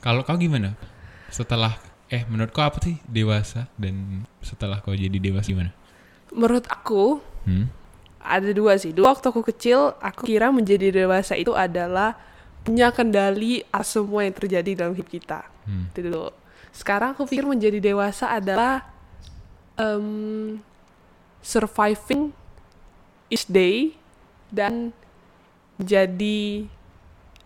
Kalau 0.00 0.24
kau 0.24 0.36
gimana? 0.36 0.76
Setelah 1.28 1.76
eh 2.10 2.26
menurut 2.26 2.50
kau 2.50 2.66
apa 2.66 2.82
sih 2.82 2.98
dewasa 3.06 3.70
dan 3.78 4.26
setelah 4.42 4.82
kau 4.82 4.96
jadi 4.96 5.14
dewasa 5.14 5.46
gimana? 5.46 5.70
Menurut 6.34 6.66
aku 6.66 7.22
hmm? 7.46 7.66
ada 8.22 8.50
dua 8.50 8.78
sih. 8.80 8.90
Dua 8.90 9.14
waktu 9.14 9.30
aku 9.30 9.42
kecil, 9.46 9.94
aku 9.98 10.26
kira 10.26 10.50
menjadi 10.50 10.90
dewasa 10.90 11.38
itu 11.38 11.54
adalah 11.54 12.18
punya 12.60 12.92
kendali 12.92 13.64
atas 13.72 13.96
semua 13.96 14.26
yang 14.26 14.34
terjadi 14.36 14.84
dalam 14.84 14.94
hidup 14.94 15.10
kita. 15.10 15.46
Hmm. 15.64 15.90
Itu 15.92 16.06
dulu 16.06 16.28
sekarang 16.70 17.18
aku 17.18 17.26
pikir 17.26 17.46
menjadi 17.46 17.82
dewasa 17.82 18.30
adalah 18.30 18.89
um, 19.80 20.08
surviving 21.40 22.36
each 23.32 23.48
day 23.48 23.96
dan 24.52 24.92
jadi 25.80 26.68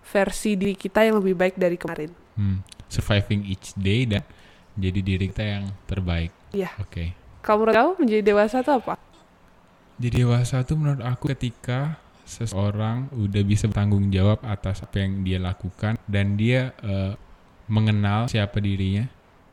versi 0.03 0.59
diri 0.59 0.75
kita 0.75 1.07
yang 1.07 1.23
lebih 1.23 1.39
baik 1.39 1.55
dari 1.55 1.79
kemarin. 1.79 2.11
Hmm. 2.35 2.59
Surviving 2.91 3.47
each 3.47 3.73
day 3.79 4.05
dan 4.05 4.27
jadi 4.75 5.01
diri 5.01 5.31
kita 5.31 5.45
yang 5.47 5.65
terbaik. 5.87 6.35
Iya. 6.51 6.75
Oke. 6.83 6.91
Okay. 6.91 7.09
Kalau 7.45 7.63
menurut 7.63 7.77
kamu 7.77 7.91
menjadi 8.03 8.23
dewasa 8.35 8.57
itu 8.65 8.73
apa? 8.75 8.95
Jadi 9.95 10.17
dewasa 10.27 10.57
itu 10.67 10.75
menurut 10.75 11.03
aku 11.07 11.31
ketika 11.31 12.03
seseorang 12.25 13.13
udah 13.15 13.43
bisa 13.45 13.69
bertanggung 13.69 14.09
jawab 14.09 14.41
atas 14.43 14.81
apa 14.81 15.05
yang 15.05 15.23
dia 15.23 15.39
lakukan 15.39 16.01
dan 16.09 16.41
dia 16.41 16.73
uh, 16.81 17.13
mengenal 17.69 18.27
siapa 18.33 18.59
dirinya 18.65 19.05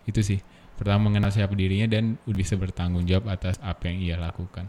itu 0.07 0.23
sih 0.23 0.39
pertama 0.81 1.13
mengenal 1.13 1.29
siapa 1.29 1.53
dirinya 1.53 1.85
dan 1.85 2.17
udah 2.25 2.39
bisa 2.41 2.57
bertanggung 2.57 3.05
jawab 3.05 3.29
atas 3.29 3.61
apa 3.61 3.85
yang 3.85 4.01
ia 4.01 4.17
lakukan. 4.17 4.65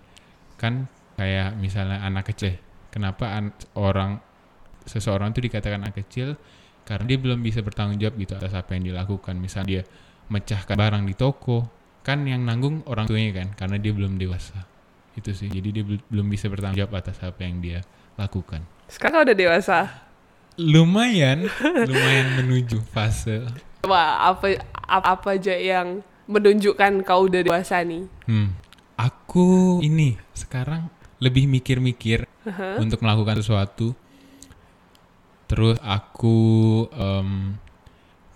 Kan 0.61 0.93
kayak 1.17 1.57
misalnya 1.57 2.05
anak 2.05 2.29
kecil 2.29 2.61
kenapa 2.93 3.33
an 3.33 3.57
orang 3.73 4.21
seseorang 4.85 5.33
itu 5.33 5.49
dikatakan 5.49 5.81
anak 5.81 6.05
kecil 6.05 6.37
karena 6.85 7.09
dia 7.09 7.17
belum 7.17 7.41
bisa 7.41 7.65
bertanggung 7.65 7.97
jawab 7.97 8.21
gitu 8.21 8.37
atas 8.37 8.53
apa 8.53 8.77
yang 8.77 8.93
dilakukan. 8.93 9.41
Misalnya 9.41 9.69
dia 9.81 9.83
mecahkan 10.29 10.77
barang 10.77 11.09
di 11.09 11.17
toko 11.17 11.65
kan 12.05 12.29
yang 12.29 12.45
nanggung 12.45 12.85
orang 12.85 13.09
tuanya 13.09 13.33
kan 13.41 13.49
karena 13.57 13.81
dia 13.81 13.97
belum 13.97 14.21
dewasa. 14.21 14.69
Itu 15.17 15.33
sih 15.33 15.49
jadi 15.49 15.81
dia 15.81 15.85
belum 15.89 16.29
bisa 16.29 16.53
bertanggung 16.53 16.77
jawab 16.77 17.01
atas 17.01 17.25
apa 17.25 17.41
yang 17.41 17.65
dia 17.65 17.81
lakukan. 18.21 18.69
Sekarang 18.85 19.25
udah 19.25 19.33
dewasa. 19.33 20.13
Lumayan 20.61 21.49
lumayan 21.89 22.37
menuju 22.37 22.85
fase 22.93 23.49
Wah, 23.83 24.31
apa 24.31 24.63
apa, 24.87 25.19
apa 25.19 25.29
aja 25.35 25.59
yang 25.59 26.07
menunjukkan 26.31 27.03
kau 27.03 27.27
udah 27.27 27.43
dewasa 27.43 27.83
nih? 27.83 28.07
Hmm. 28.31 28.55
Aku 28.95 29.83
ini 29.83 30.15
sekarang 30.39 30.87
lebih 31.19 31.51
mikir-mikir 31.51 32.23
uh-huh. 32.47 32.79
untuk 32.79 33.03
melakukan 33.03 33.43
sesuatu. 33.43 33.91
Terus 35.51 35.83
aku 35.83 36.39
um, 36.95 37.59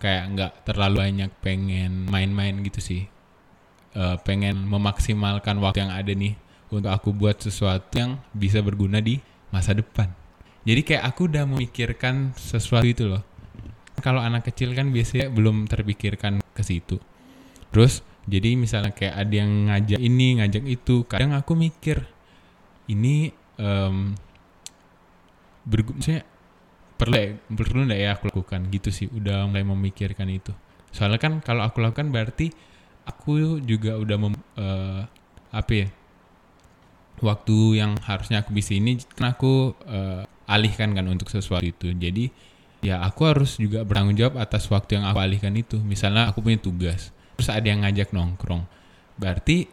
kayak 0.02 0.24
nggak 0.34 0.52
terlalu 0.66 1.06
banyak 1.06 1.30
pengen 1.38 2.10
main-main 2.10 2.58
gitu 2.66 2.82
sih. 2.82 3.02
Uh, 3.94 4.18
pengen 4.26 4.66
memaksimalkan 4.66 5.62
waktu 5.62 5.86
yang 5.86 5.94
ada 5.94 6.10
nih 6.10 6.34
untuk 6.74 6.90
aku 6.90 7.14
buat 7.14 7.38
sesuatu 7.38 7.94
yang 7.94 8.18
bisa 8.34 8.58
berguna 8.66 8.98
di 8.98 9.22
masa 9.54 9.78
depan. 9.78 10.10
Jadi 10.66 10.82
kayak 10.82 11.06
aku 11.06 11.30
udah 11.30 11.46
memikirkan 11.46 12.34
sesuatu 12.34 12.90
itu 12.90 13.06
loh 13.06 13.35
kalau 14.00 14.20
anak 14.20 14.48
kecil 14.52 14.72
kan 14.76 14.92
biasanya 14.92 15.32
belum 15.32 15.68
terpikirkan 15.68 16.44
ke 16.54 16.62
situ. 16.62 17.00
Terus 17.72 18.00
jadi 18.26 18.58
misalnya 18.58 18.90
kayak 18.90 19.14
ada 19.14 19.34
yang 19.34 19.52
ngajak 19.70 20.00
ini, 20.02 20.42
ngajak 20.42 20.64
itu, 20.66 21.06
kadang 21.06 21.36
aku 21.36 21.54
mikir 21.54 22.02
ini 22.90 23.30
um, 23.58 24.14
berguna 25.66 26.22
perlu 26.96 27.14
ya, 27.14 27.28
perlu 27.36 27.80
enggak 27.86 28.00
ya 28.00 28.08
aku 28.16 28.24
lakukan? 28.32 28.60
Gitu 28.72 28.88
sih 28.90 29.06
udah 29.12 29.46
mulai 29.46 29.62
memikirkan 29.62 30.26
itu. 30.32 30.50
Soalnya 30.90 31.20
kan 31.20 31.38
kalau 31.44 31.62
aku 31.62 31.84
lakukan 31.84 32.10
berarti 32.10 32.50
aku 33.06 33.62
juga 33.62 33.94
udah 33.94 34.16
mem, 34.18 34.34
uh, 34.58 35.06
apa 35.54 35.72
ya 35.72 35.88
waktu 37.22 37.80
yang 37.80 37.96
harusnya 38.04 38.44
aku 38.44 38.52
bisa 38.52 38.76
ini 38.76 39.00
kan 39.16 39.32
aku 39.32 39.72
uh, 39.88 40.26
alihkan 40.50 40.92
kan 40.92 41.06
untuk 41.06 41.30
sesuatu 41.30 41.64
itu. 41.64 41.94
Jadi 41.94 42.28
ya 42.86 43.02
aku 43.02 43.26
harus 43.26 43.58
juga 43.58 43.82
bertanggung 43.82 44.14
jawab 44.14 44.38
atas 44.38 44.70
waktu 44.70 45.02
yang 45.02 45.04
aku 45.10 45.18
alihkan 45.18 45.54
itu. 45.58 45.82
Misalnya 45.82 46.30
aku 46.30 46.38
punya 46.46 46.62
tugas, 46.62 47.10
terus 47.34 47.50
ada 47.50 47.66
yang 47.66 47.82
ngajak 47.82 48.14
nongkrong. 48.14 48.62
Berarti 49.18 49.66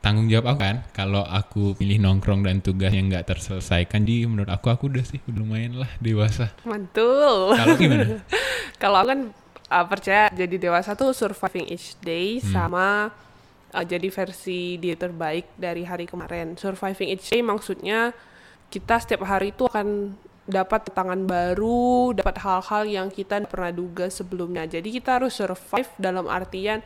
tanggung 0.00 0.32
jawab 0.32 0.56
aku 0.56 0.60
kan 0.64 0.76
kalau 0.96 1.22
aku 1.28 1.76
pilih 1.76 2.00
nongkrong 2.00 2.40
dan 2.40 2.64
tugas 2.64 2.88
yang 2.96 3.12
nggak 3.12 3.28
terselesaikan 3.28 4.08
jadi 4.08 4.24
menurut 4.24 4.48
aku 4.48 4.72
aku 4.72 4.88
udah 4.88 5.04
sih 5.04 5.20
lumayan 5.28 5.76
lah 5.76 5.92
dewasa 6.00 6.56
mantul 6.64 7.52
kalau 7.52 7.76
gimana 7.76 8.24
kalau 8.82 9.04
kan 9.04 9.28
uh, 9.68 9.84
percaya 9.84 10.32
jadi 10.32 10.56
dewasa 10.56 10.96
tuh 10.96 11.12
surviving 11.12 11.68
each 11.68 12.00
day 12.00 12.40
hmm. 12.40 12.48
sama 12.48 13.12
uh, 13.76 13.84
jadi 13.84 14.08
versi 14.08 14.80
dia 14.80 14.96
terbaik 14.96 15.52
dari 15.60 15.84
hari 15.84 16.08
kemarin 16.08 16.56
surviving 16.56 17.12
each 17.12 17.28
day 17.28 17.44
maksudnya 17.44 18.16
kita 18.72 18.96
setiap 19.04 19.28
hari 19.28 19.52
itu 19.52 19.68
akan 19.68 20.16
dapat 20.50 20.90
tangan 20.90 21.24
baru, 21.24 22.12
dapat 22.12 22.36
hal-hal 22.42 22.82
yang 22.84 23.08
kita 23.08 23.40
pernah 23.46 23.70
duga 23.70 24.10
sebelumnya. 24.10 24.66
Jadi 24.66 25.00
kita 25.00 25.22
harus 25.22 25.38
survive 25.38 25.88
dalam 25.96 26.26
artian 26.26 26.82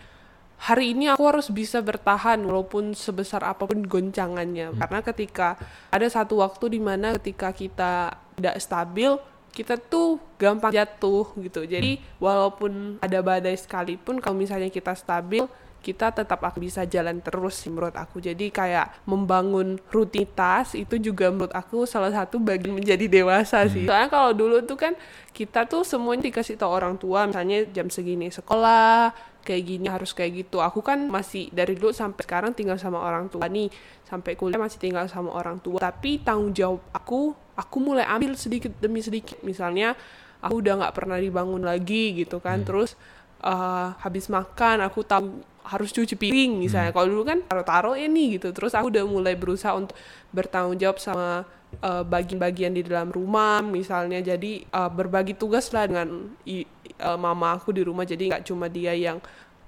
hari 0.64 0.94
ini 0.94 1.10
aku 1.10 1.24
harus 1.26 1.50
bisa 1.50 1.82
bertahan 1.82 2.40
walaupun 2.40 2.94
sebesar 2.94 3.42
apa 3.44 3.66
pun 3.66 3.84
goncangannya. 3.84 4.72
Hmm. 4.72 4.78
Karena 4.78 5.00
ketika 5.02 5.48
ada 5.90 6.06
satu 6.06 6.40
waktu 6.40 6.78
di 6.78 6.80
mana 6.80 7.16
ketika 7.18 7.50
kita 7.50 8.14
tidak 8.38 8.56
stabil, 8.62 9.10
kita 9.54 9.78
tuh 9.78 10.18
gampang 10.40 10.74
jatuh 10.74 11.30
gitu. 11.38 11.66
Jadi 11.66 11.98
hmm. 11.98 12.22
walaupun 12.22 13.02
ada 13.02 13.18
badai 13.20 13.54
sekalipun 13.58 14.18
kalau 14.22 14.38
misalnya 14.38 14.70
kita 14.70 14.94
stabil, 14.94 15.46
kita 15.84 16.16
tetap 16.16 16.40
akan 16.40 16.56
bisa 16.56 16.88
jalan 16.88 17.20
terus 17.20 17.60
sih 17.60 17.68
menurut 17.68 17.92
aku. 17.92 18.24
Jadi 18.24 18.48
kayak 18.48 19.04
membangun 19.04 19.76
rutinitas 19.92 20.72
itu 20.72 20.96
juga 20.96 21.28
menurut 21.28 21.52
aku 21.52 21.84
salah 21.84 22.08
satu 22.08 22.40
bagian 22.40 22.72
menjadi 22.72 23.04
dewasa 23.04 23.68
sih. 23.68 23.84
Hmm. 23.84 23.92
Soalnya 23.92 24.08
kalau 24.08 24.32
dulu 24.32 24.64
tuh 24.64 24.80
kan 24.80 24.96
kita 25.36 25.68
tuh 25.68 25.84
semuanya 25.84 26.32
dikasih 26.32 26.56
tau 26.56 26.72
orang 26.72 26.96
tua, 26.96 27.28
misalnya 27.28 27.68
jam 27.68 27.92
segini 27.92 28.32
sekolah, 28.32 29.12
kayak 29.44 29.62
gini 29.68 29.86
harus 29.92 30.16
kayak 30.16 30.48
gitu. 30.48 30.64
Aku 30.64 30.80
kan 30.80 31.04
masih 31.12 31.52
dari 31.52 31.76
dulu 31.76 31.92
sampai 31.92 32.24
sekarang 32.24 32.56
tinggal 32.56 32.80
sama 32.80 33.04
orang 33.04 33.28
tua 33.28 33.44
nih, 33.44 33.68
sampai 34.08 34.32
kuliah 34.40 34.56
masih 34.56 34.80
tinggal 34.80 35.04
sama 35.12 35.36
orang 35.36 35.60
tua. 35.60 35.84
Tapi 35.84 36.24
tanggung 36.24 36.56
jawab 36.56 36.80
aku, 36.96 37.36
aku 37.52 37.76
mulai 37.76 38.08
ambil 38.08 38.32
sedikit 38.40 38.72
demi 38.80 39.04
sedikit. 39.04 39.36
Misalnya 39.44 39.92
aku 40.40 40.64
udah 40.64 40.80
nggak 40.80 40.94
pernah 40.96 41.20
dibangun 41.20 41.60
lagi 41.60 42.16
gitu 42.16 42.40
kan, 42.40 42.64
hmm. 42.64 42.66
terus 42.66 42.96
uh, 43.42 43.96
habis 43.98 44.30
makan 44.30 44.84
aku 44.84 45.02
tahu 45.02 45.42
harus 45.64 45.90
cuci 45.90 46.14
piring 46.14 46.60
misalnya. 46.60 46.92
Hmm. 46.92 46.96
Kalau 47.00 47.08
dulu 47.08 47.24
kan 47.24 47.38
taruh-taruh 47.48 47.96
ini 47.96 48.36
gitu. 48.36 48.52
Terus 48.52 48.76
aku 48.76 48.92
udah 48.92 49.04
mulai 49.08 49.34
berusaha 49.34 49.72
untuk 49.72 49.96
bertanggung 50.30 50.76
jawab 50.76 51.00
sama 51.00 51.48
uh, 51.80 52.04
bagian-bagian 52.04 52.76
di 52.76 52.84
dalam 52.84 53.08
rumah 53.08 53.64
misalnya. 53.64 54.20
Jadi 54.20 54.68
uh, 54.68 54.92
berbagi 54.92 55.32
tugas 55.34 55.72
lah 55.72 55.88
dengan 55.88 56.36
i, 56.44 56.68
uh, 57.00 57.16
mama 57.16 57.56
aku 57.56 57.72
di 57.72 57.80
rumah. 57.80 58.04
Jadi 58.04 58.28
nggak 58.28 58.44
cuma 58.44 58.68
dia 58.68 58.92
yang 58.92 59.18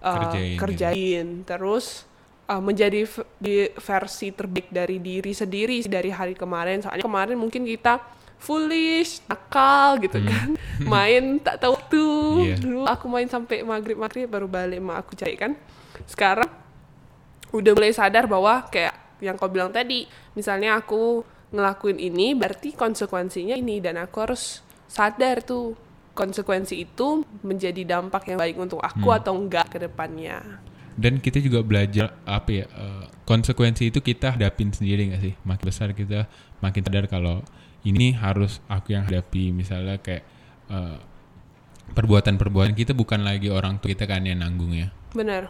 uh, 0.04 0.28
kerjain. 0.28 0.52
Gitu. 0.52 0.60
kerjain. 0.60 1.26
Terus 1.48 2.04
uh, 2.52 2.60
menjadi 2.60 3.08
di 3.40 3.72
versi 3.80 4.36
terbaik 4.36 4.68
dari 4.68 5.00
diri 5.00 5.32
sendiri 5.32 5.80
dari 5.88 6.12
hari 6.12 6.36
kemarin. 6.36 6.84
Soalnya 6.84 7.08
kemarin 7.08 7.40
mungkin 7.40 7.64
kita 7.64 8.04
foolish, 8.36 9.24
nakal 9.26 9.98
gitu 10.00 10.20
hmm. 10.20 10.28
kan. 10.28 10.48
main 10.92 11.40
tak 11.40 11.62
tahu 11.62 11.74
tuh. 11.88 12.44
Yeah. 12.44 12.58
Dulu 12.60 12.82
aku 12.84 13.06
main 13.08 13.26
sampai 13.26 13.64
maghrib-maghrib 13.64 14.28
baru 14.28 14.46
balik 14.46 14.80
mak 14.80 15.06
aku 15.06 15.18
cari 15.18 15.34
kan 15.34 15.56
sekarang 16.04 16.50
udah 17.54 17.72
mulai 17.72 17.94
sadar 17.94 18.28
bahwa 18.28 18.68
kayak 18.68 18.92
yang 19.24 19.40
kau 19.40 19.48
bilang 19.48 19.72
tadi 19.72 20.04
misalnya 20.36 20.76
aku 20.76 21.24
ngelakuin 21.54 21.96
ini 21.96 22.36
berarti 22.36 22.76
konsekuensinya 22.76 23.56
ini 23.56 23.80
dan 23.80 23.96
aku 23.96 24.16
harus 24.28 24.60
sadar 24.90 25.40
tuh 25.40 25.72
konsekuensi 26.12 26.84
itu 26.84 27.24
menjadi 27.40 27.96
dampak 27.96 28.28
yang 28.28 28.40
baik 28.40 28.56
untuk 28.56 28.80
aku 28.80 29.08
Hmm. 29.08 29.18
atau 29.20 29.32
enggak 29.36 29.72
ke 29.72 29.78
depannya. 29.80 30.64
Dan 30.96 31.20
kita 31.20 31.44
juga 31.44 31.60
belajar 31.60 32.16
apa 32.24 32.50
ya 32.50 32.64
eh, 32.64 33.04
konsekuensi 33.28 33.92
itu 33.92 34.00
kita 34.00 34.32
hadapin 34.36 34.72
sendiri 34.72 35.12
nggak 35.12 35.22
sih? 35.22 35.34
Makin 35.44 35.64
besar 35.64 35.88
kita 35.92 36.24
makin 36.64 36.82
sadar 36.88 37.04
kalau 37.04 37.44
ini 37.86 38.12
harus 38.12 38.58
aku 38.66 38.92
yang 38.92 39.06
hadapi. 39.06 39.54
Misalnya 39.54 39.96
kayak 39.96 40.24
eh, 40.66 40.98
perbuatan-perbuatan 41.86 42.74
kita 42.74 42.92
bukan 42.92 43.22
lagi 43.22 43.46
orang 43.48 43.78
tua 43.78 43.94
kita 43.94 44.04
kan 44.04 44.26
yang 44.26 44.42
nanggung 44.42 44.74
ya. 44.74 44.90
Benar. 45.14 45.48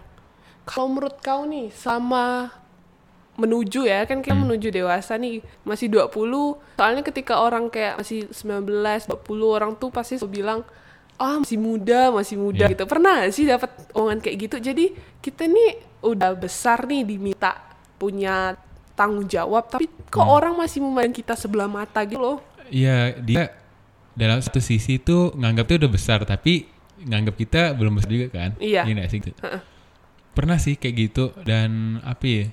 Kalau 0.63 0.91
menurut 0.91 1.17
kau 1.19 1.47
nih 1.47 1.73
sama 1.73 2.53
menuju 3.37 3.85
ya 3.85 4.09
kan 4.09 4.25
kita 4.25 4.33
Hmm. 4.33 4.49
menuju 4.49 4.73
dewasa 4.73 5.21
nih 5.21 5.45
masih 5.61 5.93
20 5.93 6.57
soalnya 6.73 7.05
ketika 7.05 7.37
orang 7.37 7.69
kayak 7.69 8.01
masih 8.01 8.33
19 8.33 9.05
20 9.05 9.13
orang 9.45 9.77
tuh 9.77 9.93
pasti 9.93 10.17
bilang 10.25 10.65
ah 11.21 11.45
masih 11.45 11.61
muda 11.61 12.09
masih 12.09 12.41
muda 12.41 12.65
Iya. 12.65 12.73
gitu 12.73 12.89
pernah 12.89 13.21
nggak 13.21 13.33
sih 13.37 13.45
dapat 13.45 13.69
omongan 13.93 14.25
kayak 14.25 14.37
gitu 14.41 14.57
jadi 14.57 14.85
kita 15.21 15.53
nih 15.53 15.71
udah 16.01 16.33
besar 16.33 16.89
nih 16.89 17.05
diminta 17.05 17.61
punya 18.01 18.57
tanggung 18.97 19.29
jawab 19.29 19.69
tapi 19.69 19.87
kok 20.09 20.19
Hmm. 20.19 20.33
orang 20.33 20.55
masih 20.57 20.81
memandang 20.81 21.13
kita 21.13 21.37
sebelah 21.37 21.69
mata 21.69 22.01
gitu 22.03 22.17
loh 22.17 22.39
Iya 22.67 23.15
dia 23.17 23.53
dalam 24.13 24.41
satu 24.41 24.59
sisi 24.59 24.97
itu 24.97 25.31
nganggap 25.31 25.69
itu 25.69 25.77
udah 25.79 25.93
besar 25.93 26.25
tapi 26.25 26.67
nganggap 26.99 27.37
kita 27.37 27.61
belum 27.73 27.95
besar 27.95 28.11
juga 28.11 28.27
kan? 28.33 28.51
Iya. 28.57 28.83
nggak 28.83 29.07
sih? 29.07 29.21
Pernah 30.33 30.57
sih 30.57 30.75
kayak 30.75 30.95
gitu 30.99 31.25
dan 31.45 32.01
apa 32.03 32.25
ya? 32.25 32.45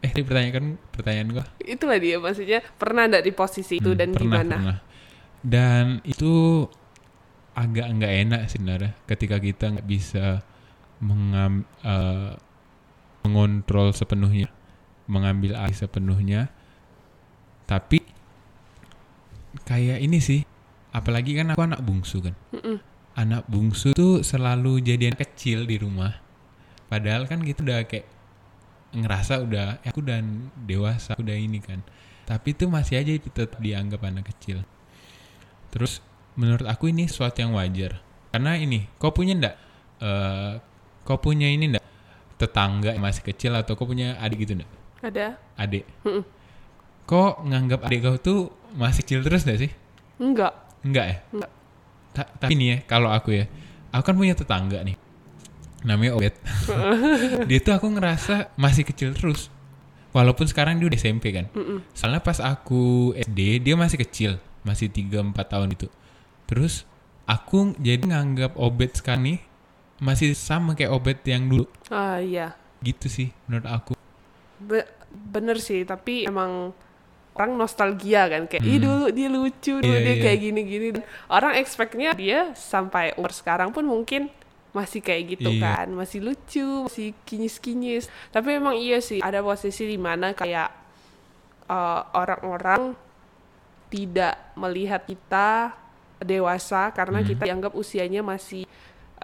Eh, 0.00 0.10
tadi 0.12 0.20
pertanyaan 0.20 0.52
kan 0.52 0.66
pertanyaan 0.92 1.28
gua. 1.32 1.44
itulah 1.58 1.96
dia 1.96 2.20
maksudnya 2.20 2.60
pernah 2.76 3.08
nggak 3.08 3.24
di 3.24 3.32
posisi 3.32 3.80
itu 3.80 3.90
Hmm, 3.90 3.98
dan 3.98 4.08
pernah, 4.12 4.22
gimana 4.44 4.54
pernah. 4.54 4.78
Dan 5.40 5.84
itu 6.04 6.32
agak 7.54 7.86
nggak 7.90 8.14
enak 8.22 8.40
sih 8.44 8.52
sebenarnya 8.54 8.92
ketika 9.04 9.36
kita 9.38 9.64
nggak 9.72 9.88
bisa 9.88 10.44
mengam, 11.00 11.64
eh, 11.80 12.36
mengontrol 13.24 13.90
sepenuhnya, 13.96 14.52
mengambil 15.08 15.56
alih 15.56 15.74
sepenuhnya. 15.74 16.52
Tapi 17.64 18.04
kayak 19.64 19.98
ini 20.04 20.20
sih, 20.20 20.44
apalagi 20.92 21.32
kan 21.32 21.56
aku 21.56 21.64
anak 21.64 21.80
bungsu 21.80 22.20
kan. 22.20 22.36
Anak 23.16 23.48
bungsu 23.48 23.96
tuh 23.96 24.20
selalu 24.20 24.84
jadi 24.84 25.14
anak 25.14 25.24
kecil 25.32 25.64
di 25.64 25.80
rumah. 25.80 26.20
Padahal 26.90 27.24
kan 27.24 27.40
kita 27.40 27.64
udah 27.64 27.80
kayak 27.88 28.06
ngerasa 28.94 29.42
udah 29.42 29.82
"Eh, 29.82 29.90
aku 29.90 30.04
udah 30.04 30.18
dewasa, 30.68 31.16
aku 31.16 31.24
udah 31.26 31.38
ini 31.38 31.58
kan. 31.58 31.82
Tapi 32.28 32.54
itu 32.54 32.68
masih 32.68 33.00
aja 33.00 33.10
tetap 33.18 33.58
dianggap 33.58 34.04
anak 34.04 34.30
kecil. 34.34 34.62
Terus 35.72 36.04
menurut 36.36 36.66
aku 36.68 36.90
ini 36.90 37.08
sesuatu 37.08 37.40
yang 37.40 37.54
wajar. 37.56 38.02
Karena 38.34 38.58
ini, 38.58 38.90
kau 38.98 39.14
punya 39.14 39.34
ndak 39.38 39.54
eh 40.02 40.58
kau 41.06 41.20
punya 41.22 41.46
ini 41.46 41.70
ndak 41.70 41.84
tetangga 42.44 42.92
yang 42.92 43.00
masih 43.00 43.24
kecil 43.24 43.56
atau 43.56 43.72
kau 43.74 43.88
punya 43.88 44.20
adik 44.20 44.44
gitu 44.44 44.60
ndak? 44.60 44.68
ada 45.00 45.36
Adik. 45.56 45.84
Kok 47.04 47.44
nganggap 47.44 47.80
adik 47.84 48.00
kau 48.04 48.16
tuh 48.20 48.38
masih 48.76 49.04
kecil 49.04 49.20
terus 49.24 49.44
ndak 49.48 49.58
sih? 49.64 49.70
enggak 50.20 50.52
Enggak 50.84 51.06
ya? 51.08 51.16
Enggak. 51.32 51.50
Ta- 52.14 52.30
tapi 52.38 52.52
nih 52.54 52.68
ya, 52.68 52.76
kalau 52.84 53.10
aku 53.10 53.34
ya, 53.34 53.44
aku 53.90 54.04
kan 54.12 54.14
punya 54.14 54.36
tetangga 54.36 54.84
nih. 54.84 54.94
Namanya 55.84 56.16
Obet. 56.16 56.36
dia 57.48 57.58
tuh 57.60 57.72
aku 57.74 57.88
ngerasa 57.88 58.52
masih 58.60 58.84
kecil 58.84 59.16
terus. 59.16 59.48
Walaupun 60.14 60.46
sekarang 60.46 60.78
dia 60.78 60.86
udah 60.86 61.00
SMP 61.00 61.34
kan. 61.34 61.50
Soalnya 61.90 62.22
pas 62.22 62.38
aku 62.38 63.12
SD, 63.18 63.64
dia 63.64 63.74
masih 63.74 63.98
kecil. 63.98 64.38
Masih 64.62 64.86
3-4 64.88 65.34
tahun 65.34 65.74
itu. 65.74 65.90
Terus 66.46 66.86
aku 67.26 67.74
jadi 67.80 68.00
nganggap 68.00 68.54
Obet 68.60 68.94
sekarang 68.94 69.26
nih 69.26 69.38
masih 69.96 70.32
sama 70.32 70.72
kayak 70.72 70.90
Obet 70.90 71.20
yang 71.24 71.44
dulu. 71.44 71.66
ah 71.88 72.18
iya 72.18 72.54
Gitu 72.80 73.06
sih 73.06 73.28
menurut 73.44 73.64
aku. 73.64 73.92
Be- 74.58 74.88
bener 75.10 75.56
sih 75.56 75.82
tapi 75.82 76.24
emang 76.24 76.74
orang 77.32 77.52
nostalgia 77.54 78.26
kan 78.26 78.46
kayak 78.46 78.62
ih 78.62 78.78
dulu 78.78 79.10
dia 79.10 79.26
lucu 79.26 79.74
dulu 79.76 79.84
Hmm. 79.84 79.90
Iya, 79.92 80.00
dia 80.00 80.12
iya. 80.12 80.22
kayak 80.22 80.38
gini-gini 80.40 80.88
orang 81.28 81.52
expectnya 81.56 82.10
dia 82.12 82.50
sampai 82.52 83.14
umur 83.14 83.30
sekarang 83.30 83.70
pun 83.70 83.82
mungkin 83.82 84.30
masih 84.70 84.98
kayak 84.98 85.38
gitu 85.38 85.50
Iya. 85.52 85.62
kan 85.64 85.86
masih 85.88 86.18
lucu 86.20 86.66
masih 86.84 87.14
kinyis-kinyis 87.24 88.06
tapi 88.28 88.54
emang 88.54 88.74
iya 88.74 88.98
sih 88.98 89.18
ada 89.18 89.38
posisi 89.38 89.82
di 89.84 89.94
mana 89.96 90.30
kayak 90.30 90.70
uh, 91.66 92.10
orang-orang 92.12 92.94
tidak 93.88 94.34
melihat 94.54 95.02
kita 95.02 95.74
dewasa 96.18 96.90
karena 96.90 97.20
Hmm. 97.20 97.28
kita 97.28 97.42
dianggap 97.44 97.72
usianya 97.72 98.22
masih 98.22 98.66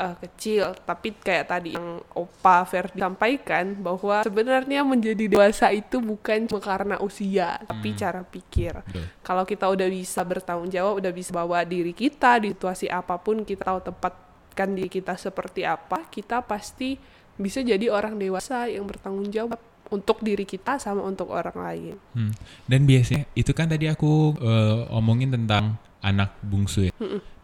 uh, 0.01 0.17
kecil 0.17 0.73
tapi 0.89 1.13
kayak 1.13 1.53
tadi 1.53 1.77
yang 1.77 2.01
Opa 2.17 2.65
Ferdi 2.65 2.99
sampaikan 3.05 3.77
bahwa 3.77 4.25
sebenarnya 4.25 4.81
menjadi 4.81 5.29
dewasa 5.29 5.69
itu 5.69 6.01
bukan 6.01 6.49
cuma 6.49 6.65
karena 6.65 6.97
usia 7.05 7.61
tapi 7.69 7.93
cara 7.93 8.25
pikir 8.25 8.81
Betul. 8.81 9.05
kalau 9.21 9.45
kita 9.45 9.69
udah 9.69 9.89
bisa 9.93 10.25
bertanggung 10.25 10.73
jawab 10.73 11.05
udah 11.05 11.13
bisa 11.13 11.31
bawa 11.37 11.61
diri 11.69 11.93
kita 11.93 12.41
di 12.41 12.57
situasi 12.57 12.89
apa 12.89 13.21
pun 13.21 13.45
kita 13.45 13.69
tahu 13.69 13.85
tempatkan 13.93 14.69
diri 14.73 14.89
kita 14.89 15.21
seperti 15.21 15.69
apa 15.69 16.09
kita 16.09 16.41
pasti 16.41 16.97
bisa 17.37 17.61
jadi 17.61 17.93
orang 17.93 18.17
dewasa 18.17 18.69
yang 18.69 18.89
bertanggung 18.89 19.29
jawab 19.29 19.61
untuk 19.91 20.23
diri 20.23 20.47
kita 20.47 20.79
sama 20.79 21.03
untuk 21.05 21.29
orang 21.35 21.57
lain 21.59 21.95
Hmm. 22.15 22.35
Dan 22.67 22.87
biasanya 22.87 23.27
itu 23.35 23.51
kan 23.55 23.71
tadi 23.71 23.87
aku 23.87 24.35
eh, 24.39 24.95
omongin 24.95 25.31
tentang 25.31 25.79
anak 26.03 26.35
bungsu 26.43 26.91
ya. 26.91 26.93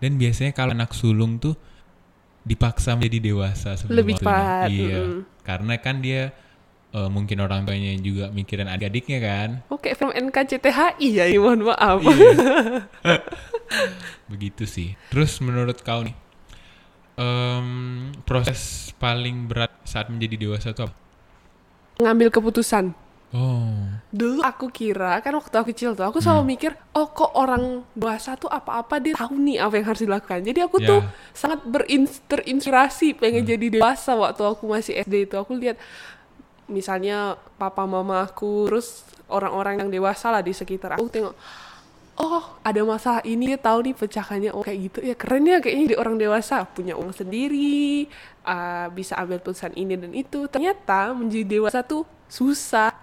Dan 0.00 0.16
biasanya 0.18 0.52
kalau 0.56 0.72
anak 0.74 0.90
sulung 0.96 1.38
tuh 1.38 1.54
dipaksa 2.46 2.94
menjadi 2.94 3.18
dewasa 3.34 3.74
sebelum 3.74 3.98
Lebih 3.98 4.14
cepat, 4.22 4.70
Iya. 4.70 4.98
mm. 5.02 5.20
Karena 5.42 5.74
kan 5.82 5.98
dia 5.98 6.30
eh, 6.94 7.08
mungkin 7.10 7.42
orang 7.42 7.66
tuanya 7.66 7.92
juga 7.98 8.30
mikirin 8.30 8.70
adik-adiknya 8.70 9.18
kan. 9.18 9.48
Oke, 9.68 9.92
film 9.92 10.14
NKCTHI 10.14 11.08
ya, 11.10 11.26
mohon 11.36 11.66
maaf. 11.66 11.98
Iya. 12.00 12.30
Begitu 14.32 14.64
sih. 14.64 14.94
Terus 15.10 15.42
menurut 15.42 15.82
kau 15.82 16.06
nih, 16.06 16.14
em, 17.18 17.68
proses 18.22 18.92
paling 18.96 19.50
berat 19.50 19.74
saat 19.82 20.06
menjadi 20.08 20.38
dewasa 20.38 20.70
itu 20.72 20.86
apa? 20.86 20.94
Ngambil 22.00 22.28
keputusan. 22.30 22.92
Oh, 23.34 23.74
Dulu 24.14 24.38
aku 24.40 24.70
kira, 24.70 25.18
kan 25.18 25.34
waktu 25.34 25.50
aku 25.58 25.74
kecil 25.74 25.98
tuh, 25.98 26.06
aku 26.06 26.22
selalu 26.22 26.46
Hmm. 26.46 26.50
mikir, 26.54 26.70
oh 26.94 27.10
kok 27.10 27.34
orang 27.34 27.82
dewasa 27.92 28.38
tuh 28.38 28.46
apa-apa 28.46 29.02
dia 29.02 29.18
tahu 29.18 29.34
nih 29.42 29.58
apa 29.58 29.74
yang 29.76 29.86
harus 29.90 30.02
dilakukan. 30.06 30.40
Jadi 30.46 30.60
aku 30.62 30.76
Ya. 30.78 30.86
tuh 30.88 31.00
sangat 31.34 31.60
terinspirasi 32.30 33.18
pengen 33.18 33.42
Hmm. 33.42 33.50
jadi 33.50 33.66
dewasa 33.76 34.14
waktu 34.14 34.42
aku 34.46 34.64
masih 34.70 35.02
SD 35.02 35.26
itu. 35.26 35.34
Aku 35.34 35.58
lihat 35.58 35.76
misalnya 36.66 37.34
papa 37.58 37.82
mama 37.84 38.24
aku, 38.24 38.70
terus 38.70 39.02
orang-orang 39.26 39.82
yang 39.82 39.90
dewasa 39.90 40.30
lah 40.30 40.40
di 40.40 40.54
sekitar 40.54 40.94
aku 40.94 41.10
tengok, 41.10 41.34
oh 42.16 42.44
ada 42.62 42.80
masalah 42.82 43.20
ini 43.26 43.52
dia 43.52 43.60
tahu 43.60 43.90
nih 43.90 43.94
pecahannya 43.94 44.50
oh 44.54 44.64
kayak 44.64 44.78
gitu 44.88 44.98
ya 45.04 45.12
keren 45.12 45.44
ya 45.44 45.60
kayaknya 45.60 45.86
di 45.92 45.96
orang 45.98 46.16
dewasa 46.16 46.64
punya 46.64 46.96
uang 46.96 47.12
sendiri 47.12 48.08
uh, 48.42 48.88
bisa 48.88 49.18
ambil 49.20 49.36
putusan 49.42 49.76
ini 49.76 50.00
dan 50.00 50.14
itu 50.16 50.48
ternyata 50.48 51.12
menjadi 51.12 51.60
dewasa 51.60 51.84
tuh 51.84 52.08
susah 52.26 52.94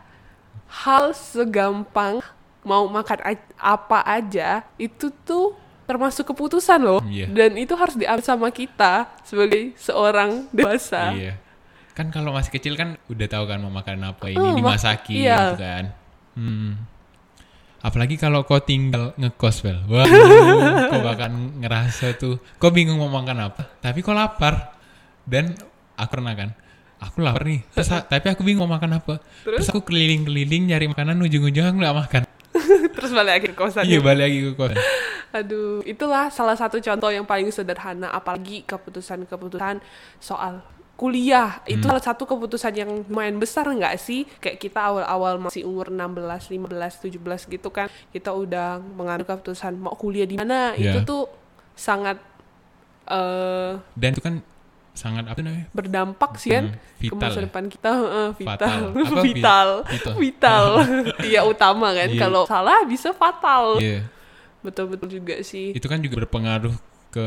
hal 0.74 1.14
segampang 1.14 2.18
mau 2.64 2.88
makan 2.88 3.20
apa 3.56 4.00
aja 4.02 4.64
itu 4.76 5.12
tuh 5.22 5.54
termasuk 5.84 6.32
keputusan 6.32 6.80
loh 6.80 7.04
Iya. 7.04 7.28
dan 7.28 7.60
itu 7.60 7.76
harus 7.76 7.94
diambil 7.94 8.24
sama 8.24 8.48
kita 8.50 9.12
sebagai 9.22 9.76
seorang 9.78 10.48
dewasa 10.50 11.12
iya. 11.14 11.34
Kan 11.94 12.10
kalau 12.10 12.34
masih 12.34 12.50
kecil 12.50 12.74
kan 12.74 12.98
udah 13.06 13.28
tahu 13.30 13.46
kan 13.46 13.62
mau 13.62 13.70
makan 13.70 14.02
apa 14.02 14.26
ini 14.26 14.42
Oh, 14.42 14.58
dimasakin 14.58 15.14
iya. 15.14 15.54
gitu 15.54 15.62
kan. 15.62 15.94
Hmm. 16.34 16.82
Apalagi 17.86 18.18
kalau 18.18 18.42
kau 18.50 18.58
tinggal 18.66 19.14
ngekos, 19.14 19.62
Bel. 19.62 19.78
Wah, 19.86 20.02
kau 20.90 21.06
bahkan 21.06 21.30
ngerasa 21.62 22.18
tuh, 22.18 22.42
kau 22.58 22.74
bingung 22.74 22.98
mau 22.98 23.14
makan 23.14 23.46
apa, 23.52 23.78
tapi 23.78 24.02
kau 24.02 24.10
lapar. 24.18 24.74
Dan 25.22 25.54
aku 25.94 26.10
pernah 26.18 26.34
kan, 26.34 26.50
aku 27.10 27.24
lapar 27.24 27.44
nih, 27.44 27.62
terus, 27.76 27.90
tapi 27.90 28.28
aku 28.32 28.42
bingung 28.46 28.68
mau 28.68 28.80
makan 28.80 29.00
apa. 29.02 29.20
Terus, 29.44 29.68
aku 29.70 29.84
keliling-keliling 29.84 30.72
nyari 30.72 30.88
makanan, 30.88 31.20
ujung-ujung 31.20 31.66
aku 31.70 31.78
nggak 31.84 31.98
makan. 31.98 32.22
terus 32.96 33.12
balik 33.12 33.32
lagi 33.34 33.48
ke 33.50 33.56
kosan 33.58 33.84
Iya, 33.84 34.00
balik 34.00 34.24
lagi 34.30 34.40
ke 34.46 34.52
kosan. 34.54 34.78
Aduh, 35.34 35.82
itulah 35.84 36.30
salah 36.30 36.54
satu 36.54 36.78
contoh 36.78 37.10
yang 37.10 37.26
paling 37.26 37.50
sederhana, 37.50 38.14
apalagi 38.14 38.62
keputusan-keputusan 38.70 39.82
soal 40.22 40.62
kuliah. 40.94 41.60
Itu 41.66 41.90
salah 41.90 42.06
satu 42.06 42.30
keputusan 42.30 42.74
yang 42.78 42.90
lumayan 43.10 43.42
besar 43.42 43.66
nggak 43.66 43.98
sih? 43.98 44.30
Kayak 44.38 44.62
kita 44.62 44.80
awal-awal 44.80 45.42
masih 45.42 45.66
umur 45.66 45.90
16, 45.90 46.54
15, 46.54 47.50
17 47.50 47.54
gitu 47.58 47.70
kan, 47.74 47.90
kita 48.14 48.30
udah 48.30 48.78
mengambil 48.78 49.26
keputusan 49.34 49.74
mau 49.74 49.98
kuliah 49.98 50.30
di 50.30 50.38
mana. 50.38 50.78
Iya. 50.78 50.96
Itu 50.96 51.00
tuh 51.04 51.24
sangat 51.74 52.22
eh 53.10 53.74
Dan 53.98 54.16
itu 54.16 54.22
kan 54.24 54.40
sangat 54.94 55.26
apa 55.26 55.40
namanya? 55.40 55.66
berdampak 55.72 56.38
sih 56.38 56.52
kan 56.52 56.70
ke 56.96 57.10
masa 57.12 57.40
ya? 57.40 57.44
depan 57.44 57.64
kita 57.66 57.90
Heeh, 57.92 58.30
vital 58.36 58.82
vital 59.26 59.70
vital? 59.84 60.14
vital 60.16 60.66
iya 61.28 61.42
utama 61.44 61.92
kan 61.92 62.08
Iya. 62.08 62.20
kalau 62.20 62.46
salah 62.46 62.86
bisa 62.86 63.10
fatal 63.12 63.78
Iya. 63.78 64.06
betul-betul 64.62 65.10
juga 65.12 65.36
sih. 65.42 65.72
Itu 65.72 65.86
kan 65.86 66.00
juga 66.00 66.18
berpengaruh 66.20 66.72
ke 67.10 67.26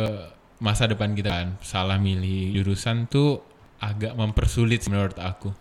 masa 0.56 0.86
depan 0.86 1.12
kita 1.12 1.28
kan. 1.28 1.48
Salah 1.60 1.94
milih 1.96 2.54
jurusan 2.54 3.04
tuh 3.04 3.44
agak 3.76 4.14
mempersulit 4.14 4.80
menurut 4.86 5.14
aku. 5.16 5.52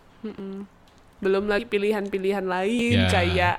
Belum 1.16 1.44
lagi 1.44 1.64
pilihan-pilihan 1.64 2.44
lain 2.44 2.96
Ya. 2.98 3.08
kayak 3.10 3.56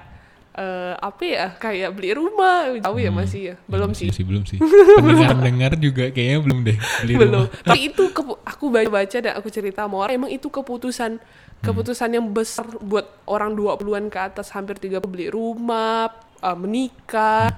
eh, 0.57 0.93
apa 0.97 1.21
ya? 1.23 1.45
Kayak 1.55 1.93
beli 1.93 2.11
rumah. 2.11 2.73
Tahu 2.81 2.97
ya 2.97 3.07
Hmm. 3.07 3.21
masih 3.21 3.41
ya? 3.41 3.55
Belum 3.69 3.93
Belum 3.93 3.93
sih. 3.93 4.09
belum 4.25 4.43
sih. 4.43 4.57
Pendengar-dengar 4.97 5.71
juga 5.77 6.09
kayaknya 6.09 6.39
belum 6.41 6.59
deh 6.65 6.77
beli 7.05 7.13
belum 7.15 7.31
rumah. 7.45 7.49
tapi 7.69 7.79
itu 7.87 8.03
aku 8.43 8.65
baca-baca 8.67 9.17
dan 9.21 9.33
aku 9.37 9.47
cerita 9.47 9.85
sama 9.85 9.95
orang 10.01 10.15
emang 10.17 10.31
itu 10.33 10.49
keputusan 10.49 11.21
keputusan 11.57 12.09
yang 12.11 12.25
besar 12.29 12.65
buat 12.81 13.05
orang 13.25 13.53
20-an 13.53 14.09
ke 14.09 14.19
atas 14.21 14.53
hampir 14.53 14.77
30 14.77 15.01
beli 15.05 15.27
rumah 15.29 16.09
uh, 16.41 16.53
menikah 16.53 17.49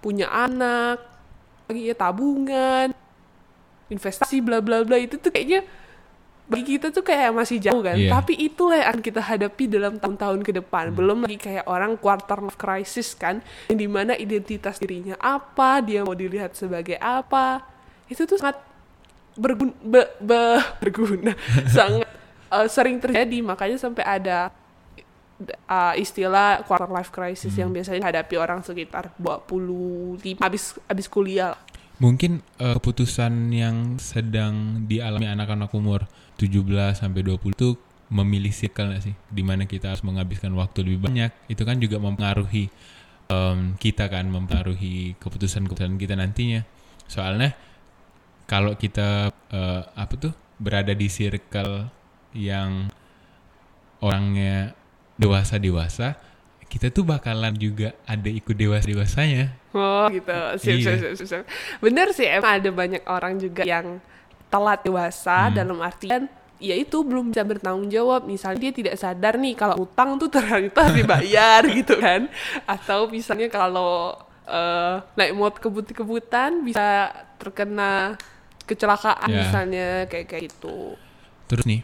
punya 0.00 0.28
anak 0.28 1.00
lagi 1.64 1.88
ya 1.88 1.96
tabungan 1.96 2.92
investasi 3.88 4.40
bla 4.40 4.64
bla 4.64 4.80
bla 4.84 4.96
itu 4.96 5.16
tuh 5.16 5.28
kayaknya 5.28 5.64
bagi 6.44 6.76
kita 6.76 6.92
tuh 6.92 7.00
kayak 7.00 7.32
masih 7.32 7.56
jauh 7.56 7.80
kan. 7.80 7.96
Iya. 7.96 8.12
tapi 8.12 8.36
itulah 8.36 8.76
yang 8.76 8.88
akan 8.92 9.00
kita 9.00 9.20
hadapi 9.24 9.64
dalam 9.64 9.96
tahun-tahun 9.96 10.40
ke 10.44 10.52
depan. 10.60 10.92
Belum 10.92 11.24
lagi 11.24 11.40
kayak 11.40 11.64
orang 11.64 11.96
quarter 11.96 12.36
life 12.44 12.60
crisis 12.60 13.16
kan 13.16 13.40
yang 13.72 13.78
di 13.80 13.88
mana 13.88 14.12
identitas 14.12 14.76
dirinya 14.76 15.16
apa 15.16 15.80
dia 15.80 16.04
mau 16.04 16.12
dilihat 16.12 16.52
sebagai 16.52 17.00
apa. 17.00 17.64
Itu 18.12 18.28
tuh 18.28 18.36
sangat 18.36 18.60
berguna, 19.40 19.72
berguna. 20.84 21.32
Sangat 21.72 22.08
uh, 22.52 22.68
sering 22.68 23.00
terjadi. 23.00 23.40
Makanya 23.40 23.80
sampai 23.80 24.04
ada 24.04 24.52
uh, 25.66 25.94
istilah 25.96 26.62
quarter 26.68 26.90
life 26.90 27.10
crisis 27.10 27.56
yang 27.56 27.72
biasanya 27.72 28.04
hadapi 28.06 28.38
orang 28.38 28.62
sekitar 28.62 29.10
25 29.18 30.38
habis 30.38 30.76
habis 30.86 31.06
kuliah. 31.10 31.56
Mungkin 32.02 32.42
eh, 32.58 32.74
keputusan 32.74 33.54
yang 33.54 34.02
sedang 34.02 34.86
dialami 34.90 35.30
anak-anak 35.30 35.70
umur 35.74 36.10
17 36.42 36.98
sampai 36.98 37.22
20 37.22 37.54
itu 37.54 37.78
memilih 38.10 38.50
circle 38.50 38.90
nggak 38.90 39.02
sih? 39.02 39.14
Di 39.30 39.42
mana 39.46 39.64
kita 39.70 39.94
harus 39.94 40.02
menghabiskan 40.02 40.50
waktu 40.58 40.82
lebih 40.82 41.06
banyak. 41.06 41.30
Itu 41.46 41.62
kan 41.62 41.78
juga 41.78 42.02
mempengaruhi 42.02 42.66
em, 43.30 43.78
kita 43.78 44.10
kan, 44.10 44.26
mempengaruhi 44.26 45.14
keputusan-keputusan 45.22 45.96
kita 45.96 46.18
nantinya. 46.18 46.66
Soalnya 47.06 47.54
kalau 48.50 48.74
kita 48.74 49.30
eh, 49.54 49.82
apa 49.94 50.14
tuh 50.18 50.34
berada 50.58 50.92
di 50.92 51.06
circle 51.06 51.88
yang 52.34 52.90
orangnya 54.02 54.74
dewasa-dewasa, 55.16 56.18
kita 56.74 56.90
tuh 56.90 57.06
bakalan 57.06 57.54
juga 57.54 57.94
ada 58.02 58.26
ikut 58.26 58.50
dewasa-dewasanya. 58.50 59.54
Oh 59.70 60.10
gitu, 60.10 60.34
siap, 60.58 60.74
Iya. 60.74 60.84
siap, 60.98 61.14
siap, 61.14 61.28
siap. 61.30 61.44
Bener 61.78 62.10
sih 62.10 62.26
emang 62.26 62.58
ada 62.58 62.70
banyak 62.70 63.02
orang 63.06 63.38
juga 63.38 63.62
yang 63.62 64.02
telat 64.46 64.82
dewasa 64.82 65.48
Hmm. 65.48 65.54
dalam 65.54 65.78
artian 65.78 66.26
ya 66.58 66.74
itu 66.74 67.02
belum 67.02 67.30
bisa 67.30 67.42
bertanggung 67.42 67.86
jawab 67.88 68.24
misalnya 68.24 68.58
dia 68.60 68.72
tidak 68.72 68.94
sadar 68.94 69.34
nih 69.36 69.52
kalau 69.52 69.82
utang 69.82 70.14
tuh 70.16 70.26
ternyata 70.28 70.86
harus 70.86 70.96
dibayar 70.96 71.60
gitu 71.78 71.94
kan 71.96 72.30
atau 72.64 73.06
misalnya 73.06 73.46
kalau 73.46 74.14
eh, 74.44 74.94
naik 75.14 75.34
motor 75.34 75.58
kebut-kebutan 75.60 76.62
bisa 76.62 77.10
terkena 77.36 78.14
kecelakaan 78.62 79.26
Ya. 79.26 79.38
misalnya 79.40 79.86
kayak 80.06 80.26
kayak 80.26 80.42
gitu 80.48 80.94
Terus 81.44 81.64
nih, 81.66 81.82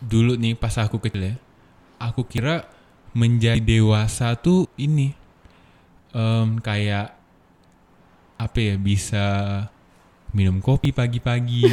dulu 0.00 0.34
nih 0.34 0.54
pas 0.54 0.74
aku 0.74 0.98
kecil 0.98 1.22
ya, 1.22 1.34
aku 1.98 2.24
kira 2.24 2.66
menjadi 3.16 3.60
dewasa 3.60 4.38
tuh 4.38 4.70
ini 4.78 5.14
em, 6.14 6.58
kayak 6.62 7.14
apa 8.40 8.58
ya 8.58 8.74
bisa 8.80 9.26
minum 10.32 10.62
kopi 10.62 10.94
pagi-pagi, 10.94 11.66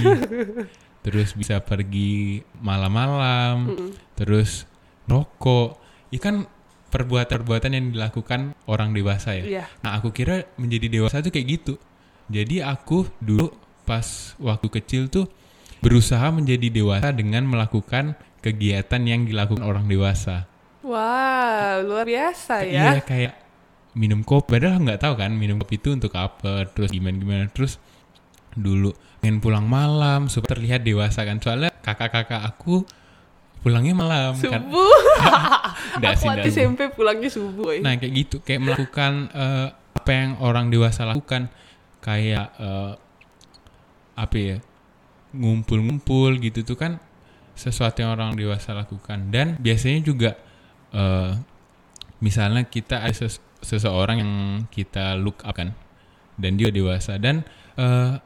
terus 1.06 1.32
bisa 1.38 1.62
pergi 1.62 2.42
malam-malam, 2.60 3.72
terus 4.18 4.66
rokok. 5.08 5.80
Ini 6.12 6.20
kan 6.20 6.36
perbuatan-perbuatan 6.92 7.72
yang 7.72 7.86
dilakukan 7.94 8.58
orang 8.68 8.92
dewasa 8.92 9.38
ya. 9.38 9.46
Iya. 9.46 9.66
Nah 9.84 10.00
aku 10.00 10.12
kira 10.12 10.48
menjadi 10.60 10.88
dewasa 10.92 11.22
tuh 11.24 11.32
kayak 11.32 11.48
gitu. 11.62 11.74
Jadi 12.28 12.60
aku 12.60 13.08
dulu 13.24 13.52
pas 13.88 14.36
waktu 14.40 14.68
kecil 14.68 15.08
tuh 15.08 15.32
berusaha 15.80 16.28
menjadi 16.34 16.68
dewasa 16.68 17.16
dengan 17.16 17.48
melakukan 17.48 18.20
kegiatan 18.44 19.02
yang 19.08 19.24
dilakukan 19.24 19.64
orang 19.64 19.88
dewasa. 19.88 20.50
Wow 20.88 21.84
luar 21.84 22.06
biasa 22.08 22.64
ya 22.64 22.98
Iya 22.98 23.04
kayak 23.04 23.34
minum 23.98 24.22
kopi. 24.22 24.56
Padahal 24.56 24.78
nggak 24.86 25.02
tahu 25.02 25.14
kan 25.18 25.34
minum 25.34 25.58
kopi 25.58 25.82
itu 25.82 25.90
untuk 25.92 26.14
apa. 26.14 26.70
Terus 26.70 26.94
gimana 26.94 27.18
gimana. 27.18 27.46
Terus 27.50 27.82
dulu 28.54 28.94
pengen 29.20 29.42
pulang 29.42 29.66
malam 29.66 30.30
supaya 30.30 30.56
terlihat 30.56 30.86
dewasa 30.86 31.26
kan. 31.26 31.42
Soalnya 31.42 31.74
kakak-kakak 31.82 32.46
aku 32.46 32.86
pulangnya 33.66 33.98
malam 33.98 34.38
kan. 34.38 34.62
subuh 34.70 35.02
Nggak 36.00 36.14
aku 36.14 36.22
sih, 36.22 36.30
waktu. 36.30 36.48
SMP 36.54 36.80
pulangnya 36.94 37.30
subuh 37.34 37.74
woy. 37.74 37.82
Nah 37.82 37.98
kayak 37.98 38.14
gitu, 38.14 38.38
kayak 38.46 38.62
melakukan 38.62 39.34
eh, 39.34 39.68
apa 39.74 40.12
yang 40.14 40.32
orang 40.40 40.70
dewasa 40.70 41.10
lakukan, 41.10 41.50
kayak 42.06 42.54
eh, 42.62 42.94
apa 44.14 44.38
ya, 44.38 44.58
ngumpul-ngumpul 45.34 46.38
gitu 46.42 46.62
tuh 46.62 46.78
kan 46.78 47.02
sesuatu 47.58 48.06
yang 48.06 48.14
orang 48.14 48.38
dewasa 48.38 48.78
lakukan. 48.78 49.34
Dan 49.34 49.58
biasanya 49.58 50.06
juga 50.06 50.38
eh, 50.98 51.38
misalnya 52.18 52.66
kita 52.66 53.06
ada 53.06 53.14
ses- 53.14 53.44
seseorang 53.62 54.18
yang 54.18 54.34
kita 54.74 55.14
look 55.14 55.46
up 55.46 55.54
kan, 55.54 55.78
dan 56.42 56.58
dia 56.58 56.74
dewasa 56.74 57.22
dan 57.22 57.46
eh, 57.78 58.18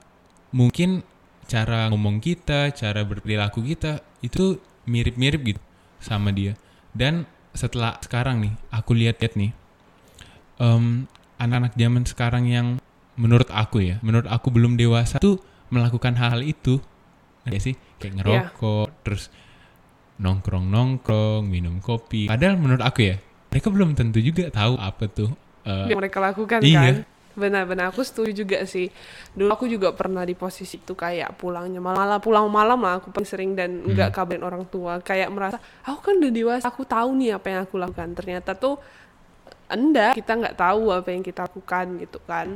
mungkin 0.55 1.03
cara 1.51 1.91
ngomong 1.91 2.23
kita, 2.23 2.71
cara 2.71 3.03
berperilaku 3.03 3.59
kita 3.67 3.99
itu 4.23 4.63
mirip-mirip 4.87 5.41
gitu 5.43 5.61
sama 5.99 6.31
dia. 6.31 6.55
Dan 6.95 7.27
setelah 7.51 7.99
sekarang 7.99 8.39
nih, 8.39 8.53
aku 8.71 8.95
lihat-lihat 8.95 9.35
nih, 9.35 9.51
em, 10.63 11.11
anak-anak 11.35 11.75
zaman 11.75 12.03
sekarang 12.07 12.47
yang 12.47 12.67
menurut 13.19 13.51
aku 13.51 13.83
ya, 13.83 13.99
menurut 13.99 14.27
aku 14.31 14.47
belum 14.47 14.79
dewasa 14.79 15.19
tuh 15.19 15.43
melakukan 15.67 16.15
hal-hal 16.15 16.43
itu, 16.43 16.79
ya 17.43 17.59
sih, 17.59 17.75
kayak 17.99 18.23
ngerokok, 18.23 18.89
terus 19.03 19.27
nongkrong-nongkrong, 20.21 21.43
minum 21.43 21.77
kopi. 21.77 22.25
Padahal 22.25 22.55
menurut 22.55 22.79
aku 22.79 23.01
ya, 23.03 23.15
mereka 23.49 23.67
belum 23.67 23.91
tentu 23.91 24.17
juga 24.17 24.47
tahu 24.47 24.77
apa 24.77 25.05
tuh. 25.05 25.33
eh, 25.61 25.89
yang 25.89 25.97
mereka 25.97 26.17
lakukan 26.17 26.57
Iya. 26.59 26.81
kan 26.81 26.95
benar-benar 27.31 27.89
aku 27.89 28.01
setuju 28.01 28.43
juga 28.43 28.59
sih 28.65 28.91
dulu 29.31 29.47
aku 29.49 29.63
juga 29.63 29.93
pernah 29.93 30.21
di 30.21 30.33
posisi 30.33 30.75
itu 30.75 30.91
kayak 30.91 31.37
pulangnya 31.37 31.79
malah 31.79 32.17
pulang 32.17 32.49
malam 32.49 32.75
lah 32.77 32.97
aku 32.97 33.07
paling 33.07 33.23
sering 33.23 33.51
dan 33.53 33.79
Hmm. 33.79 33.93
nggak 33.93 34.11
kabarin 34.11 34.41
orang 34.41 34.65
tua 34.65 34.99
kayak 34.99 35.29
merasa 35.29 35.55
aku 35.81 36.01
kan 36.01 36.17
udah 36.17 36.27
dewasa 36.29 36.65
aku 36.65 36.83
tahu 36.83 37.15
nih 37.15 37.31
apa 37.33 37.47
yang 37.47 37.61
aku 37.63 37.77
lakukan 37.77 38.09
ternyata 38.11 38.51
tuh 38.51 38.75
enggak 39.69 40.11
kita 40.13 40.33
nggak 40.35 40.55
tahu 40.55 40.91
apa 40.91 41.07
yang 41.07 41.21
kita 41.21 41.45
lakukan 41.45 41.85
gitu 41.99 42.19
kan 42.21 42.47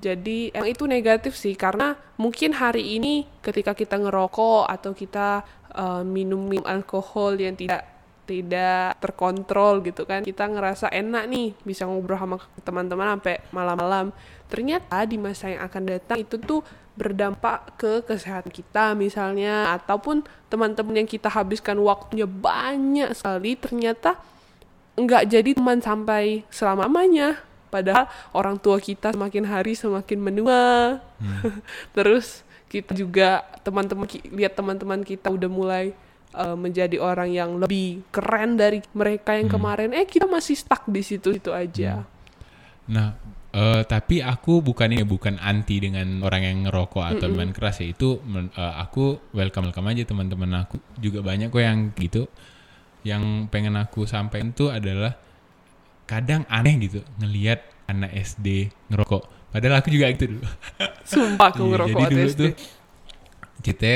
jadi 0.00 0.54
emang 0.56 0.72
itu 0.72 0.84
negatif 0.88 1.36
sih 1.36 1.52
karena 1.52 1.98
mungkin 2.16 2.56
hari 2.56 2.96
ini 2.96 3.28
ketika 3.44 3.76
kita 3.76 4.00
ngerokok 4.00 4.64
atau 4.70 4.96
kita 4.96 5.44
eh, 5.74 6.02
minum 6.06 6.48
minum 6.48 6.64
alkohol 6.64 7.36
yang 7.36 7.52
tidak 7.52 7.92
tidak 8.22 8.96
terkontrol 9.02 9.82
gitu 9.82 10.06
kan 10.06 10.22
kita 10.22 10.46
ngerasa 10.46 10.88
enak 10.88 11.26
nih 11.26 11.52
bisa 11.66 11.84
ngobrol 11.84 12.16
sama 12.16 12.36
teman-teman 12.62 13.18
sampai 13.18 13.42
malam-malam. 13.50 14.14
Ternyata 14.46 15.04
di 15.04 15.18
masa 15.18 15.50
yang 15.50 15.66
akan 15.66 15.82
datang 15.84 16.18
itu 16.22 16.38
tuh 16.38 16.62
berdampak 16.92 17.80
ke 17.80 17.92
kesehatan 18.04 18.52
kita 18.52 18.92
misalnya 18.92 19.72
ataupun 19.80 20.22
teman-teman 20.52 21.02
yang 21.02 21.08
kita 21.08 21.32
habiskan 21.32 21.80
waktunya 21.80 22.28
banyak 22.28 23.16
sekali 23.16 23.56
ternyata 23.56 24.20
nggak 24.92 25.24
jadi 25.24 25.50
teman 25.56 25.80
sampai 25.80 26.44
selama-lamanya 26.52 27.40
padahal 27.72 28.04
orang 28.36 28.60
tua 28.60 28.76
kita 28.76 29.16
semakin 29.16 29.48
hari 29.48 29.72
semakin 29.72 30.20
menua. 30.20 31.00
Terus 31.96 32.44
kita 32.68 32.92
juga 32.92 33.40
teman-teman 33.64 34.04
lihat 34.28 34.52
teman-teman 34.52 35.00
kita 35.00 35.32
udah 35.32 35.48
mulai 35.48 35.96
uh, 36.36 36.56
menjadi 36.56 37.00
orang 37.00 37.32
yang 37.32 37.56
lebih 37.56 38.04
keren 38.12 38.60
dari 38.60 38.84
mereka 38.92 39.32
yang 39.32 39.48
kemarin. 39.48 39.96
Eh 39.96 40.04
kita 40.04 40.28
masih 40.28 40.56
stuck 40.56 40.84
di 40.84 41.00
situ 41.00 41.32
itu 41.32 41.48
aja. 41.48 42.04
Nah, 42.92 43.14
eh, 43.54 43.82
tapi 43.86 44.18
aku 44.18 44.58
bukan 44.58 44.90
ini 44.90 45.06
bukan 45.06 45.38
anti 45.38 45.78
dengan 45.78 46.18
orang 46.26 46.42
yang 46.42 46.56
ngerokok 46.66 47.04
atau 47.14 47.26
minuman 47.30 47.54
keras 47.54 47.78
ya. 47.78 47.94
Itu 47.94 48.18
eh, 48.20 48.50
aku 48.56 49.32
welcome 49.36 49.70
welcome 49.70 49.88
aja 49.88 50.02
teman-teman 50.02 50.66
aku. 50.66 50.76
Juga 50.98 51.22
banyak 51.22 51.52
kok 51.52 51.62
yang 51.62 51.94
gitu. 51.94 52.26
Yang 53.06 53.50
pengen 53.50 53.74
aku 53.78 54.06
sampaikan 54.06 54.54
tuh 54.54 54.70
adalah 54.70 55.18
kadang 56.12 56.44
aneh 56.46 56.76
gitu 56.78 57.00
ngelihat 57.16 57.64
anak 57.88 58.12
SD 58.12 58.68
ngerokok. 58.88 59.24
Padahal 59.48 59.80
aku 59.80 59.88
juga 59.88 60.12
gitu 60.12 60.28
dulu. 60.30 60.44
sumpah 61.08 61.48
aku 61.48 61.62
Iya, 61.62 61.70
ngerokok 61.72 61.98
jadi 61.98 62.12
dulu 62.12 62.28
SD. 62.28 62.36
tuh 62.36 62.50
kita 63.62 63.92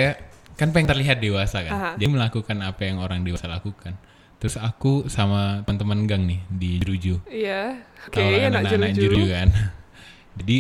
kan 0.55 0.73
pengen 0.73 0.89
terlihat 0.89 1.21
dewasa 1.21 1.61
kan. 1.61 1.73
Aha. 1.73 1.91
Jadi 1.97 2.07
melakukan 2.09 2.57
apa 2.61 2.81
yang 2.83 2.97
orang 2.99 3.21
dewasa 3.21 3.45
lakukan. 3.47 3.93
Terus 4.37 4.57
aku 4.57 5.09
sama 5.09 5.65
teman-teman 5.65 6.05
gang 6.05 6.23
nih 6.25 6.41
di 6.47 6.71
Jeruju. 6.79 7.25
iya 7.27 7.81
oke 8.05 8.21
kan 8.21 8.53
anak 8.55 8.69
jeru 8.69 8.85
Jeruju 9.13 9.27
kan. 9.29 9.49
Jadi 10.41 10.57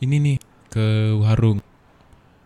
ini 0.00 0.16
nih 0.20 0.36
ke 0.68 0.86
warung 1.14 1.62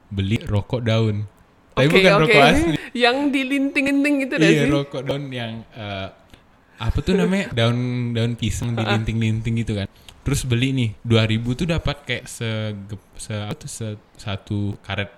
beli 0.08 0.40
rokok 0.40 0.80
daun. 0.80 1.24
Tapi 1.72 1.84
Oke, 1.84 1.94
bukan 1.94 2.12
oke. 2.12 2.22
rokok 2.26 2.42
asli. 2.42 2.74
Yang 2.90 3.16
dilinting-linting 3.30 4.14
itu 4.24 4.34
Iya 4.36 4.64
sih. 4.66 4.68
rokok 4.68 5.02
daun 5.04 5.24
yang 5.30 5.62
eh, 5.72 6.08
apa 6.78 6.98
tuh 7.02 7.14
namanya 7.14 7.50
daun 7.50 7.78
daun 8.14 8.38
pisang 8.38 8.74
dilinting-linting 8.74 9.54
gitu 9.60 9.74
kan. 9.74 9.90
Terus 10.22 10.44
beli 10.44 10.70
nih 10.70 10.90
2000 11.02 11.58
tuh 11.58 11.66
dapat 11.66 11.96
kayak 12.04 12.24
se, 12.28 12.76
se, 13.16 13.34
se- 13.66 14.00
satu 14.14 14.76
karet 14.82 15.10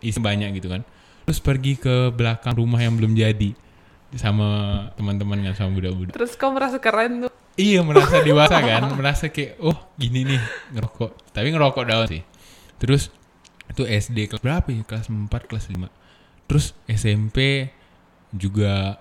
isi 0.00 0.18
banyak 0.18 0.58
gitu 0.58 0.70
kan. 0.70 0.82
Terus 1.24 1.38
pergi 1.38 1.76
ke 1.76 2.10
belakang 2.10 2.56
rumah 2.56 2.80
yang 2.80 2.96
belum 2.96 3.12
jadi 3.12 3.52
sama 4.16 4.48
teman-teman 4.96 5.44
kan 5.44 5.54
sama 5.54 5.76
budak-budak. 5.76 6.16
Terus 6.16 6.32
kau 6.34 6.48
merasa 6.50 6.80
keren 6.80 7.28
tuh. 7.28 7.32
Iya 7.58 7.82
merasa 7.84 8.22
dewasa 8.26 8.58
kan, 8.58 8.82
merasa 8.96 9.28
kayak 9.28 9.60
oh 9.60 9.76
gini 9.94 10.24
nih 10.24 10.40
ngerokok. 10.72 11.34
Tapi 11.36 11.48
ngerokok 11.52 11.84
daun 11.84 12.06
sih. 12.08 12.22
Terus 12.80 13.12
itu 13.68 13.84
SD 13.84 14.32
kelas 14.32 14.40
berapa 14.40 14.64
ya? 14.72 14.80
Kelas 14.88 15.12
4, 15.12 15.28
kelas 15.28 15.64
5. 15.68 16.48
Terus 16.48 16.66
SMP 16.88 17.68
juga 18.32 18.96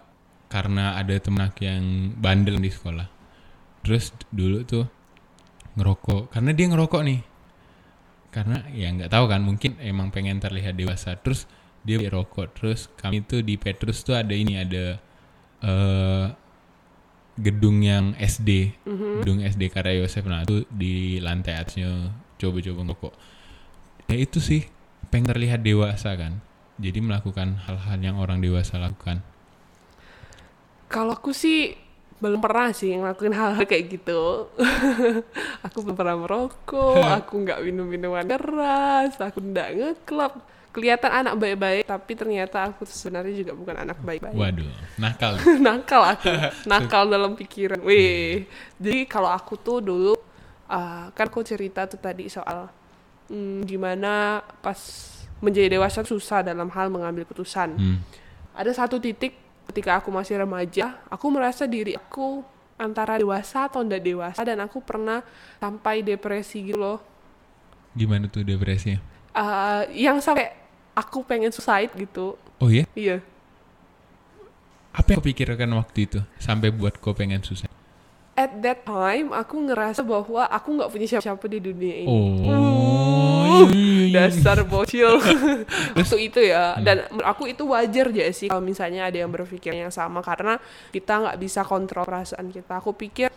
karena 0.47 0.95
ada 0.95 1.15
temen 1.19 1.43
aku 1.43 1.67
yang 1.67 2.15
bandel 2.15 2.59
di 2.59 2.71
sekolah. 2.71 3.07
Terus 3.83 4.11
dulu 4.31 4.63
tuh 4.63 4.85
ngerokok 5.77 6.33
karena 6.33 6.51
dia 6.55 6.67
ngerokok 6.71 7.01
nih. 7.03 7.21
Karena 8.27 8.59
ya 8.75 8.91
nggak 8.91 9.11
tahu 9.11 9.25
kan, 9.31 9.41
mungkin 9.41 9.79
emang 9.79 10.11
pengen 10.11 10.39
terlihat 10.39 10.75
dewasa. 10.75 11.15
Terus 11.19 11.47
dia 11.87 11.95
beli 11.99 12.11
rokok. 12.11 12.51
Terus 12.55 12.91
kami 12.99 13.23
tuh 13.23 13.39
di 13.43 13.55
Petrus 13.55 14.03
tuh 14.03 14.19
ada 14.19 14.35
ini 14.35 14.59
ada 14.59 14.99
eh 15.63 16.27
gedung 17.37 17.85
yang 17.85 18.17
SD, 18.17 18.73
gedung 19.21 19.45
SD 19.45 19.69
Karya 19.69 20.01
Yosef. 20.01 20.25
Nah 20.25 20.41
itu 20.41 20.65
di 20.73 21.21
lantai 21.21 21.53
atasnya 21.53 22.11
coba-coba 22.41 22.81
ngerokok. 22.81 23.13
Ya 24.09 24.17
itu 24.17 24.41
sih 24.41 24.65
pengen 25.13 25.29
terlihat 25.29 25.61
dewasa 25.61 26.17
kan. 26.17 26.41
Jadi 26.77 27.01
melakukan 27.01 27.57
hal-hal 27.65 27.97
yang 28.01 28.17
orang 28.17 28.41
dewasa 28.41 28.77
lakukan. 28.81 29.21
Kalau 30.87 31.13
aku 31.15 31.35
sih 31.35 31.75
belum 32.17 32.41
pernah 32.41 32.73
sih 32.73 32.97
ngelakuin 32.97 33.33
hal-hal 33.35 33.65
kayak 33.69 33.85
gitu. 33.93 34.49
aku 35.65 35.77
belum 35.85 35.95
pernah 35.97 36.17
merokok, 36.17 37.05
aku 37.21 37.33
nggak 37.45 37.59
minum 37.61 37.85
minuman 37.85 38.25
keras, 38.25 39.19
aku 39.21 39.39
nggak 39.41 39.69
ngeklub. 39.77 40.33
Kelihatan 40.73 41.09
anak 41.09 41.33
baik-baik, 41.41 41.89
tapi 41.89 42.13
ternyata 42.13 42.69
aku 42.69 42.85
sebenarnya 42.85 43.33
juga 43.33 43.53
bukan 43.57 43.75
anak 43.81 43.97
baik-baik. 43.97 44.37
Waduh, 44.37 44.69
nakal. 45.01 45.33
nakal 45.65 46.01
aku, 46.05 46.29
nakal 46.69 47.03
dalam 47.09 47.33
pikiran. 47.33 47.81
Wih, 47.81 48.45
jadi 48.77 49.09
kalau 49.09 49.29
aku 49.29 49.57
tuh 49.57 49.81
dulu 49.81 50.13
uh, 50.69 51.09
kan 51.17 51.25
aku 51.29 51.41
cerita 51.41 51.89
tuh 51.89 51.97
tadi 51.97 52.29
soal 52.29 52.69
hmm, 53.29 53.65
gimana 53.65 54.45
pas 54.61 54.77
menjadi 55.41 55.77
dewasa 55.77 56.01
susah 56.05 56.45
dalam 56.45 56.69
hal 56.69 56.93
mengambil 56.93 57.25
keputusan. 57.25 57.69
Hmm. 57.73 57.97
Ada 58.53 58.85
satu 58.85 59.01
titik 59.01 59.46
ketika 59.67 59.99
aku 59.99 60.09
masih 60.09 60.39
remaja, 60.41 60.97
aku 61.11 61.27
merasa 61.29 61.67
diri 61.67 61.93
aku 61.93 62.41
antara 62.77 63.17
dewasa 63.17 63.65
atau 63.67 63.81
tidak 63.81 64.05
dewasa 64.05 64.41
dan 64.45 64.61
aku 64.61 64.79
pernah 64.79 65.25
sampai 65.57 66.05
depresi 66.05 66.71
gitu 66.71 66.77
loh. 66.77 66.99
Gimana 67.97 68.29
tuh 68.29 68.45
depresinya? 68.45 69.01
Uh, 69.33 69.85
yang 69.93 70.21
sampai 70.21 70.53
aku 70.93 71.25
pengen 71.25 71.49
suicide 71.49 71.93
gitu. 71.97 72.37
Oh 72.61 72.69
iya? 72.69 72.85
Iya. 72.93 73.21
Apa 74.93 75.13
yang 75.13 75.21
kau 75.21 75.29
pikirkan 75.29 75.69
waktu 75.77 75.99
itu 76.09 76.19
sampai 76.41 76.73
buat 76.73 76.97
kau 76.97 77.13
pengen 77.13 77.41
susah? 77.45 77.69
At 78.37 78.53
that 78.61 78.85
time 78.85 79.33
aku 79.33 79.57
ngerasa 79.57 80.05
bahwa 80.05 80.45
aku 80.45 80.77
nggak 80.77 80.89
punya 80.93 81.05
siapa-siapa 81.09 81.45
di 81.49 81.59
dunia 81.61 82.05
ini. 82.05 82.09
Oh, 82.09 82.37
iya, 82.37 82.57
dasar 84.15 84.57
bocil. 84.67 85.17
Waktu 85.97 86.17
itu 86.27 86.39
ya. 86.43 86.77
Dan 86.81 87.07
menurut 87.11 87.27
aku 87.27 87.43
itu 87.49 87.63
wajar 87.67 88.09
aja 88.09 88.25
sih 88.33 88.47
kalau 88.51 88.63
misalnya 88.63 89.07
ada 89.07 89.17
yang 89.17 89.31
berpikir 89.31 89.73
yang 89.73 89.93
sama. 89.93 90.21
Karena 90.21 90.57
kita 90.93 91.13
nggak 91.23 91.37
bisa 91.41 91.61
kontrol 91.65 92.05
perasaan 92.05 92.49
kita. 92.53 92.79
Aku 92.79 92.93
pikir 92.93 93.29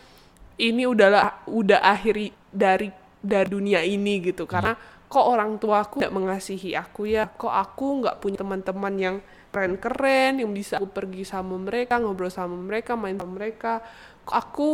ini 0.60 0.84
udahlah 0.84 1.44
udah 1.48 1.80
akhiri 1.80 2.30
dari 2.52 2.92
dari 3.20 3.48
dunia 3.48 3.80
ini 3.80 4.20
gitu. 4.20 4.44
Karena 4.44 4.76
kok 5.10 5.26
orang 5.26 5.58
tua 5.58 5.82
aku 5.82 6.00
nggak 6.00 6.14
mengasihi 6.14 6.76
aku 6.76 7.10
ya? 7.10 7.26
Kok 7.26 7.50
aku 7.50 7.86
nggak 8.04 8.16
punya 8.20 8.38
teman-teman 8.40 8.94
yang 8.96 9.16
keren-keren 9.50 10.38
yang 10.38 10.50
bisa 10.54 10.78
aku 10.78 10.86
pergi 10.86 11.26
sama 11.26 11.58
mereka 11.58 11.98
ngobrol 11.98 12.30
sama 12.30 12.54
mereka 12.54 12.94
main 12.94 13.18
sama 13.18 13.32
mereka? 13.34 13.82
Kok 14.22 14.36
aku 14.36 14.68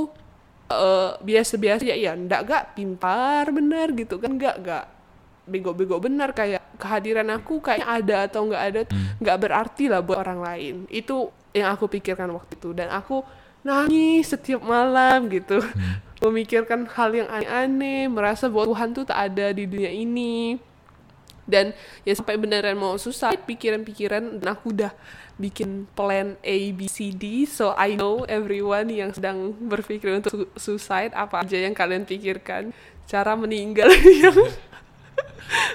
eh, 0.69 1.13
biasa-biasa 1.23 1.89
ya 1.89 1.97
ya 1.97 2.13
ndak 2.13 2.41
gak 2.45 2.65
pintar 2.77 3.49
benar 3.55 3.95
gitu 3.97 4.21
kan? 4.21 4.37
Nggak 4.37 4.57
nggak 4.61 4.85
bego-bego. 5.47 5.97
Benar 6.03 6.35
kayak 6.35 6.77
kehadiran 6.77 7.31
aku 7.33 7.63
kayak 7.63 7.87
ada 7.87 8.27
atau 8.29 8.45
nggak 8.45 8.63
ada 8.63 8.81
nggak 9.23 9.39
berarti 9.41 9.89
lah 9.89 10.03
buat 10.03 10.21
orang 10.21 10.41
lain. 10.43 10.75
Itu 10.91 11.33
yang 11.57 11.73
aku 11.73 11.89
pikirkan 11.89 12.29
waktu 12.35 12.59
itu. 12.59 12.75
Dan 12.77 12.93
aku 12.93 13.25
nangis 13.65 14.31
setiap 14.31 14.61
malam 14.61 15.31
gitu. 15.33 15.63
Memikirkan 16.21 16.89
hal 16.91 17.11
yang 17.13 17.29
aneh-aneh 17.29 18.09
merasa 18.11 18.51
bahwa 18.51 18.69
Tuhan 18.73 18.93
tuh 18.93 19.05
tak 19.09 19.19
ada 19.33 19.55
di 19.55 19.65
dunia 19.65 19.91
ini. 19.91 20.59
Dan 21.47 21.71
ya 22.03 22.11
sampai 22.11 22.35
beneran 22.35 22.75
mau 22.75 22.99
susah 22.99 23.31
pikiran-pikiran 23.39 24.43
dan 24.43 24.59
aku 24.59 24.75
udah 24.75 24.91
bikin 25.39 25.87
plan 25.95 26.35
A 26.43 26.59
B 26.75 26.91
C 26.91 27.15
D. 27.15 27.47
So 27.47 27.71
I 27.79 27.95
know 27.95 28.27
everyone 28.27 28.91
yang 28.91 29.15
sedang 29.15 29.55
berpikir 29.55 30.19
untuk 30.19 30.33
su- 30.35 30.51
suicide 30.75 31.15
apa 31.15 31.47
aja 31.47 31.55
yang 31.55 31.77
kalian 31.77 32.03
pikirkan. 32.03 32.75
Cara 33.07 33.39
meninggal 33.39 33.87
yang 34.27 34.35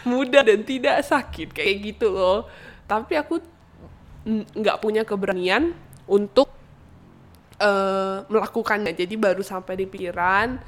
mudah 0.10 0.43
dan 0.45 0.62
tidak 0.63 1.03
sakit 1.05 1.53
kayak 1.55 1.75
gitu 1.93 2.12
loh. 2.13 2.47
Tapi 2.86 3.15
aku 3.15 3.39
nggak 4.57 4.77
punya 4.79 5.01
keberanian 5.01 5.73
untuk 6.05 6.51
eh, 7.57 8.25
melakukannya. 8.27 8.93
Jadi 8.93 9.15
baru 9.17 9.41
sampai 9.41 9.79
di 9.79 9.86
pikiran 9.88 10.60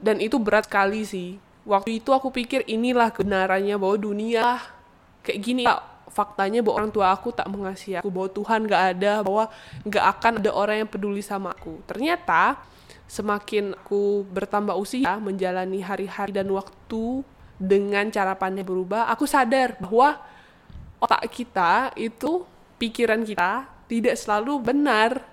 dan 0.00 0.16
itu 0.20 0.36
berat 0.36 0.68
sekali 0.68 1.02
sih. 1.02 1.40
Waktu 1.66 1.98
itu 1.98 2.14
aku 2.14 2.30
pikir 2.30 2.62
inilah 2.70 3.10
kebenarannya 3.10 3.74
bahwa 3.74 3.96
dunia 3.98 4.62
kayak 5.26 5.40
gini 5.42 5.64
faktanya 6.06 6.62
bahwa 6.62 6.74
orang 6.80 6.92
tua 6.94 7.10
aku 7.10 7.34
tak 7.34 7.50
mengasihi 7.50 7.98
aku. 7.98 8.08
Bahwa 8.08 8.28
Tuhan 8.30 8.60
gak 8.70 8.82
ada 8.96 9.12
bahwa 9.26 9.44
gak 9.82 10.06
akan 10.16 10.32
ada 10.40 10.50
orang 10.54 10.76
yang 10.86 10.90
peduli 10.90 11.20
sama 11.20 11.50
aku. 11.52 11.82
Ternyata 11.90 12.62
semakin 13.10 13.74
aku 13.74 14.26
bertambah 14.30 14.74
usia 14.78 15.18
menjalani 15.18 15.82
hari-hari 15.82 16.34
dan 16.34 16.46
waktu 16.54 17.26
dengan 17.56 18.08
cara 18.12 18.36
pandang 18.36 18.68
berubah 18.68 19.08
aku 19.08 19.24
sadar 19.24 19.80
bahwa 19.80 20.20
otak 21.00 21.24
kita 21.32 21.92
itu 21.96 22.44
pikiran 22.76 23.24
kita 23.24 23.68
tidak 23.86 24.16
selalu 24.18 24.60
benar. 24.60 25.24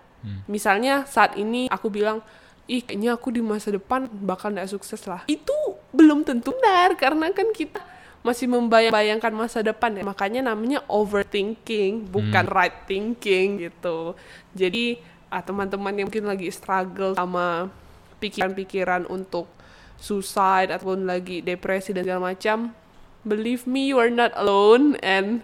Misalnya 0.48 1.04
saat 1.04 1.36
ini 1.36 1.68
aku 1.68 1.92
bilang, 1.92 2.24
ih 2.64 2.80
kayaknya 2.80 3.20
aku 3.20 3.28
di 3.36 3.44
masa 3.44 3.76
depan 3.76 4.08
bakal 4.08 4.56
nggak 4.56 4.72
sukses 4.72 5.04
lah. 5.04 5.28
Itu 5.28 5.52
belum 5.92 6.24
tentu 6.24 6.56
benar 6.56 6.96
karena 6.96 7.28
kan 7.36 7.52
kita 7.52 7.84
masih 8.24 8.48
membayang-bayangkan 8.48 9.36
masa 9.36 9.60
depan 9.60 10.00
ya. 10.00 10.04
Makanya 10.08 10.48
namanya 10.48 10.80
overthinking, 10.88 12.08
bukan 12.08 12.48
right 12.48 12.88
thinking 12.88 13.68
gitu. 13.68 14.16
Jadi 14.56 15.04
ah, 15.28 15.44
teman-teman 15.44 15.92
yang 15.92 16.08
mungkin 16.08 16.32
lagi 16.32 16.48
struggle 16.56 17.20
sama 17.20 17.68
pikiran-pikiran 18.24 19.12
untuk 19.12 19.52
suicide 20.04 20.76
ataupun 20.76 21.08
lagi 21.08 21.40
depresi 21.40 21.96
dan 21.96 22.04
segala 22.04 22.36
macam, 22.36 22.76
believe 23.24 23.64
me 23.64 23.96
you 23.96 23.96
are 23.96 24.12
not 24.12 24.36
alone 24.36 25.00
and 25.00 25.40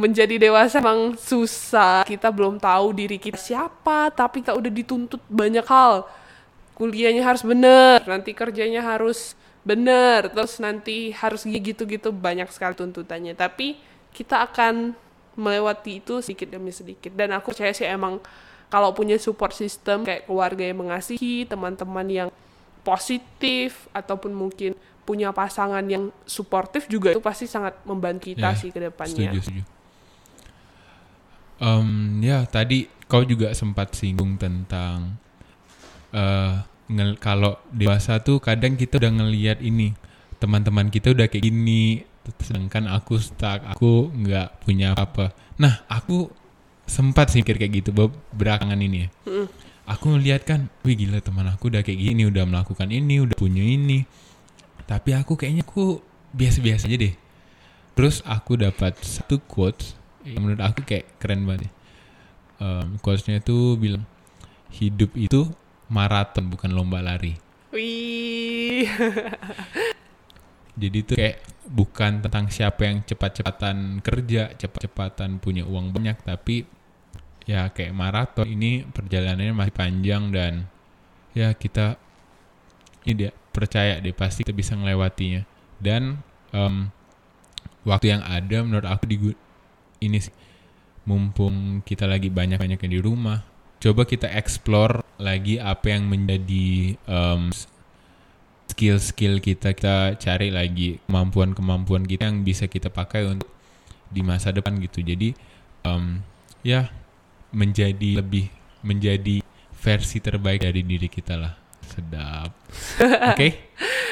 menjadi 0.00 0.40
dewasa 0.40 0.80
emang 0.80 1.20
susah. 1.20 2.08
Kita 2.08 2.32
belum 2.32 2.56
tahu 2.56 2.96
diri 2.96 3.20
kita 3.20 3.36
siapa, 3.36 4.08
tapi 4.08 4.40
kita 4.40 4.56
udah 4.56 4.72
dituntut 4.72 5.20
banyak 5.28 5.66
hal. 5.68 6.08
Kuliahnya 6.72 7.20
harus 7.20 7.44
bener, 7.44 8.00
nanti 8.08 8.32
kerjanya 8.32 8.80
harus 8.80 9.36
bener, 9.60 10.32
terus 10.32 10.56
nanti 10.56 11.12
harus 11.12 11.44
gitu-gitu 11.44 12.08
banyak 12.08 12.48
sekali 12.48 12.72
tuntutannya. 12.72 13.36
Tapi 13.36 13.76
kita 14.16 14.40
akan 14.48 14.96
melewati 15.36 16.00
itu 16.00 16.24
sedikit 16.24 16.56
demi 16.56 16.72
sedikit. 16.72 17.12
Dan 17.12 17.36
aku 17.36 17.52
percaya 17.52 17.76
sih 17.76 17.84
emang 17.84 18.16
kalau 18.72 18.96
punya 18.96 19.20
support 19.20 19.52
system 19.52 20.08
kayak 20.08 20.24
keluarga 20.24 20.64
yang 20.64 20.80
mengasihi, 20.80 21.44
teman-teman 21.44 22.08
yang 22.08 22.28
positif 22.80 23.86
ataupun 23.92 24.32
mungkin 24.32 24.74
punya 25.04 25.34
pasangan 25.34 25.82
yang 25.84 26.14
suportif 26.22 26.86
juga 26.86 27.10
itu 27.10 27.20
pasti 27.20 27.44
sangat 27.44 27.74
membantu 27.82 28.30
kita 28.30 28.54
Ya, 28.54 28.58
sih 28.58 28.70
ke 28.70 28.78
depannya. 28.78 29.30
Setuju, 29.30 29.38
setuju. 29.42 29.62
Em, 31.60 31.88
ya 32.24 32.46
tadi 32.48 32.88
kau 33.04 33.20
juga 33.20 33.52
sempat 33.52 33.92
singgung 33.92 34.38
tentang 34.40 35.18
ngel- 36.90 37.18
kalau 37.20 37.58
dewasa 37.70 38.18
tuh 38.18 38.42
kadang 38.42 38.74
kita 38.74 38.98
udah 38.98 39.12
ngelihat 39.22 39.58
ini 39.62 39.94
teman-teman 40.42 40.88
kita 40.90 41.12
udah 41.14 41.30
kayak 41.30 41.46
gini 41.46 42.02
sedangkan 42.40 42.90
aku 42.90 43.18
stuck 43.18 43.62
aku 43.66 44.10
nggak 44.10 44.62
punya 44.64 44.94
apa 44.94 45.30
nah 45.56 45.82
aku 45.86 46.30
sempat 46.86 47.30
sih 47.30 47.42
mikir 47.42 47.58
kayak 47.58 47.72
gitu 47.82 47.90
be- 47.94 48.14
belakangan 48.34 48.78
ini 48.78 49.06
ya 49.06 49.08
aku 49.90 50.14
ngeliat 50.14 50.46
kan 50.46 50.70
wih 50.86 50.94
gila 50.94 51.18
teman 51.18 51.50
aku 51.50 51.66
udah 51.66 51.82
kayak 51.82 51.98
gini 51.98 52.30
udah 52.30 52.46
melakukan 52.46 52.86
ini 52.94 53.18
udah 53.18 53.34
punya 53.34 53.66
ini. 53.66 54.06
Tapi 54.86 55.10
aku 55.18 55.34
kayaknya 55.34 55.66
aku 55.66 55.98
biasa-biasa 56.30 56.86
aja 56.86 56.96
deh. 57.10 57.14
Terus 57.98 58.22
aku 58.22 58.54
dapat 58.54 58.94
satu 59.02 59.42
quotes 59.42 59.98
yang 60.22 60.46
menurut 60.46 60.62
aku 60.62 60.86
kayak 60.86 61.18
keren 61.18 61.42
banget 61.48 61.72
um, 62.60 63.00
quotesnya 63.00 63.40
itu 63.40 63.74
bilang 63.80 64.04
hidup 64.70 65.10
itu 65.18 65.48
maraton 65.90 66.46
bukan 66.46 66.70
lomba 66.70 67.02
lari. 67.02 67.34
Wih. 67.74 68.86
jadi 70.80 70.96
itu 71.02 71.12
kayak 71.18 71.42
bukan 71.66 72.22
tentang 72.22 72.46
siapa 72.48 72.86
yang 72.86 73.02
cepat-cepatan 73.02 74.00
kerja 74.00 74.54
cepat-cepatan 74.54 75.42
punya 75.42 75.66
uang 75.66 75.92
banyak 75.92 76.16
tapi 76.22 76.64
ya 77.50 77.66
kayak 77.74 77.90
maraton. 77.90 78.46
Ini 78.46 78.86
perjalanannya 78.94 79.50
masih 79.50 79.74
panjang 79.74 80.30
dan 80.30 80.70
ya 81.34 81.50
kita 81.58 81.98
ini 83.02 83.26
dia 83.26 83.30
percaya 83.50 83.98
deh 83.98 84.14
pasti 84.14 84.46
kita 84.46 84.54
bisa 84.54 84.78
melewatinya 84.78 85.42
dan 85.82 86.22
um, 86.54 86.94
waktu 87.82 88.14
yang 88.14 88.22
ada 88.22 88.62
menurut 88.62 88.86
aku 88.86 89.10
di 89.10 89.16
ini 89.98 90.18
sih 90.22 90.34
mumpung 91.08 91.82
kita 91.82 92.06
lagi 92.06 92.30
banyak-banyaknya 92.30 92.86
di 92.86 93.00
rumah 93.02 93.42
coba 93.80 94.04
kita 94.04 94.28
explore 94.30 95.02
lagi 95.16 95.56
apa 95.56 95.96
yang 95.96 96.06
menjadi 96.06 96.94
um, 97.08 97.50
skill-skill 98.70 99.42
kita 99.42 99.74
kita 99.74 100.14
cari 100.20 100.54
lagi 100.54 101.02
kemampuan-kemampuan 101.08 102.06
kita 102.06 102.30
yang 102.30 102.46
bisa 102.46 102.70
kita 102.70 102.92
pakai 102.92 103.26
untuk 103.26 103.50
di 104.10 104.22
masa 104.26 104.50
depan 104.50 104.78
gitu. 104.82 105.02
Jadi 105.02 105.34
um, 105.86 106.22
ya 106.66 106.90
menjadi 107.50 108.22
lebih 108.22 108.46
menjadi 108.80 109.42
versi 109.74 110.18
terbaik 110.20 110.62
dari 110.62 110.82
diri 110.84 111.08
kita 111.08 111.34
lah 111.36 111.54
sedap 111.84 112.50
oke 113.32 113.36
okay? 113.36 113.52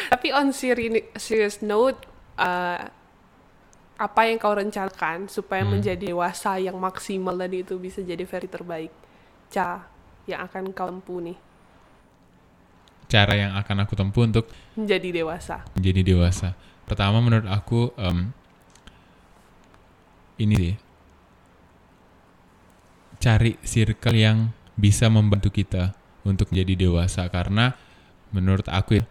Tapi 0.09 0.33
on 0.33 0.57
seri- 0.57 1.13
serious 1.21 1.61
note, 1.61 2.09
uh, 2.41 2.81
apa 3.99 4.21
yang 4.25 4.41
kau 4.41 4.57
rencanakan 4.57 5.29
supaya 5.29 5.69
Hmm. 5.69 5.77
menjadi 5.77 6.09
dewasa 6.09 6.57
yang 6.57 6.81
maksimal 6.81 7.37
dan 7.37 7.53
itu 7.53 7.77
bisa 7.77 8.01
jadi 8.01 8.25
versi 8.25 8.49
terbaik? 8.49 8.93
Ca, 9.53 9.85
yang 10.25 10.49
akan 10.49 10.73
kau 10.73 10.89
tempuh 10.89 11.21
nih 11.21 11.39
cara 13.09 13.33
yang 13.33 13.53
akan 13.57 13.89
aku 13.89 13.97
tempuh 13.97 14.29
untuk 14.29 14.53
menjadi 14.77 15.25
dewasa. 15.25 15.65
menjadi 15.73 16.01
dewasa 16.05 16.53
pertama 16.85 17.25
menurut 17.25 17.49
aku 17.49 17.93
em, 17.97 18.33
ini 20.39 20.55
sih 20.57 20.75
cari 23.19 23.59
circle 23.63 24.17
yang 24.17 24.51
bisa 24.79 25.11
membantu 25.11 25.51
kita 25.51 25.95
untuk 26.23 26.51
menjadi 26.55 26.89
dewasa. 26.89 27.27
Karena 27.29 27.75
menurut 28.31 28.67
aku 28.71 29.03
ya 29.03 29.05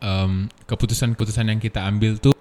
em, 0.00 0.48
keputusan-keputusan 0.68 1.52
yang 1.52 1.60
kita 1.60 1.84
ambil 1.84 2.16
tuh 2.20 2.36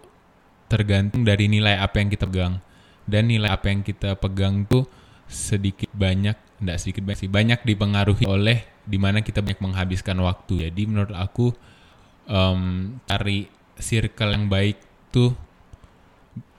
tergantung 0.72 1.24
dari 1.24 1.48
nilai 1.52 1.78
apa 1.80 2.02
yang 2.02 2.10
kita 2.10 2.26
pegang. 2.28 2.64
Dan 3.06 3.30
nilai 3.30 3.54
apa 3.54 3.70
yang 3.70 3.86
kita 3.86 4.18
pegang 4.18 4.66
tuh 4.66 4.90
sedikit 5.30 5.90
banyak 5.94 6.38
enggak 6.62 6.78
sedikit 6.82 7.04
banyak 7.04 7.20
sih 7.26 7.32
banyak 7.32 7.60
dipengaruhi 7.66 8.26
oleh 8.30 8.64
di 8.86 8.98
mana 8.98 9.22
kita 9.22 9.46
banyak 9.46 9.62
menghabiskan 9.62 10.18
waktu. 10.24 10.70
Jadi 10.70 10.82
menurut 10.90 11.14
aku 11.14 11.54
em, 12.26 12.96
cari 13.06 13.52
circle 13.78 14.32
yang 14.32 14.48
baik 14.48 14.80
tuh 15.12 15.36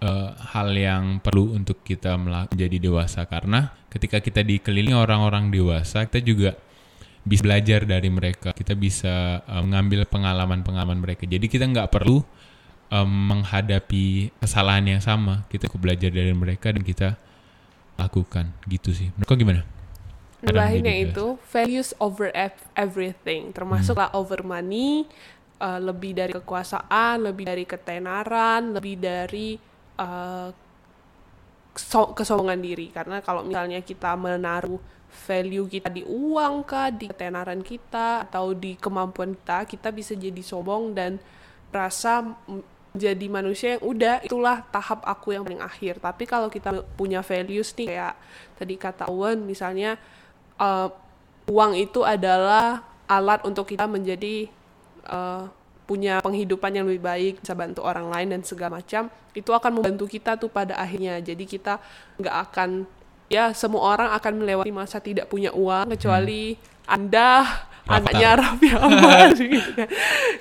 eh, 0.01 0.31
hal 0.53 0.69
yang 0.75 1.19
perlu 1.21 1.57
untuk 1.57 1.81
kita 1.83 2.17
menjadi 2.17 2.77
dewasa. 2.81 3.25
Karena 3.27 3.73
ketika 3.89 4.21
kita 4.21 4.45
dikelilingi 4.45 4.97
orang-orang 4.97 5.49
dewasa 5.49 6.05
kita 6.05 6.21
juga 6.21 6.51
bisa 7.27 7.43
belajar 7.43 7.83
dari 7.83 8.07
mereka. 8.07 8.55
Kita 8.55 8.79
bisa 8.79 9.43
eh, 9.43 9.63
mengambil 9.63 10.07
pengalaman-pengalaman 10.07 10.99
mereka. 11.03 11.27
Jadi 11.27 11.47
kita 11.51 11.67
nggak 11.67 11.91
perlu 11.91 12.23
em, 12.87 13.09
menghadapi 13.09 14.31
kesalahan 14.39 14.87
yang 14.87 15.03
sama. 15.03 15.43
Kita 15.51 15.67
cukup 15.67 15.91
belajar 15.91 16.11
dari 16.15 16.31
mereka 16.31 16.71
dan 16.71 16.87
kita 16.87 17.19
lakukan. 17.99 18.55
Gitu 18.71 18.95
sih. 18.95 19.09
Menurut 19.17 19.27
kau 19.27 19.39
gimana? 19.39 19.63
Lainnya 20.47 20.95
itu 20.95 21.41
values 21.51 21.91
over 21.99 22.31
ev- 22.31 22.69
everything, 22.79 23.51
termasuklah 23.51 24.13
Hmm. 24.13 24.21
over 24.21 24.45
money, 24.47 25.09
uh, 25.59 25.81
lebih 25.81 26.15
dari 26.15 26.31
kekuasaan, 26.37 27.25
lebih 27.25 27.49
dari 27.49 27.65
ketenaran, 27.67 28.77
lebih 28.77 29.01
dari 29.01 29.59
so- 31.77 32.13
kesombongan 32.17 32.61
diri. 32.61 32.89
Karena 32.93 33.21
kalau 33.21 33.45
misalnya 33.45 33.81
kita 33.81 34.17
menaruh 34.17 34.81
value 35.07 35.67
kita 35.71 35.89
di 35.89 36.05
uang 36.05 36.67
kah, 36.67 36.93
di 36.93 37.09
ketenaran 37.09 37.65
kita, 37.65 38.29
atau 38.29 38.53
di 38.53 38.77
kemampuan 38.77 39.33
kita, 39.33 39.65
kita 39.65 39.89
bisa 39.93 40.13
jadi 40.13 40.43
sombong 40.45 40.93
dan 40.93 41.17
merasa 41.73 42.21
m- 42.49 42.65
menjadi 42.97 43.27
manusia 43.29 43.69
yang 43.77 43.85
udah 43.85 44.17
itulah 44.25 44.65
tahap 44.73 45.05
aku 45.05 45.37
yang 45.37 45.45
paling 45.45 45.61
akhir. 45.61 46.01
Tapi 46.01 46.25
kalau 46.25 46.49
kita 46.49 46.81
punya 46.97 47.21
values 47.21 47.77
nih 47.77 47.93
kayak 47.93 48.15
tadi 48.57 48.75
kata 48.81 49.13
Owen 49.13 49.45
misalnya 49.45 50.01
uh, 50.57 50.89
uang 51.45 51.77
itu 51.77 52.01
adalah 52.01 52.81
alat 53.05 53.45
untuk 53.45 53.69
kita 53.69 53.85
menjadi 53.85 54.49
uh, 55.13 55.45
punya 55.87 56.19
penghidupan 56.19 56.75
yang 56.75 56.87
lebih 56.91 57.03
baik, 57.07 57.35
bisa 57.41 57.55
bantu 57.55 57.87
orang 57.87 58.11
lain 58.11 58.35
dan 58.35 58.43
segala 58.43 58.83
macam, 58.83 59.07
itu 59.33 59.51
akan 59.55 59.71
membantu 59.71 60.11
kita 60.11 60.35
tuh 60.35 60.51
pada 60.51 60.75
akhirnya. 60.75 61.23
Jadi 61.23 61.47
kita 61.47 61.79
nggak 62.19 62.37
akan 62.51 62.85
ya 63.27 63.51
semua 63.55 63.95
orang 63.95 64.11
akan 64.15 64.33
melewati 64.43 64.71
masa 64.75 64.99
tidak 64.99 65.27
punya 65.31 65.51
uang 65.55 65.95
kecuali 65.95 66.59
Anda 66.87 67.43
Rafathar. 67.87 68.03
anaknya 68.03 68.31
Raffi 68.39 68.69
Ahmad 68.75 69.31
gitu 69.55 69.71
kan. 69.79 69.89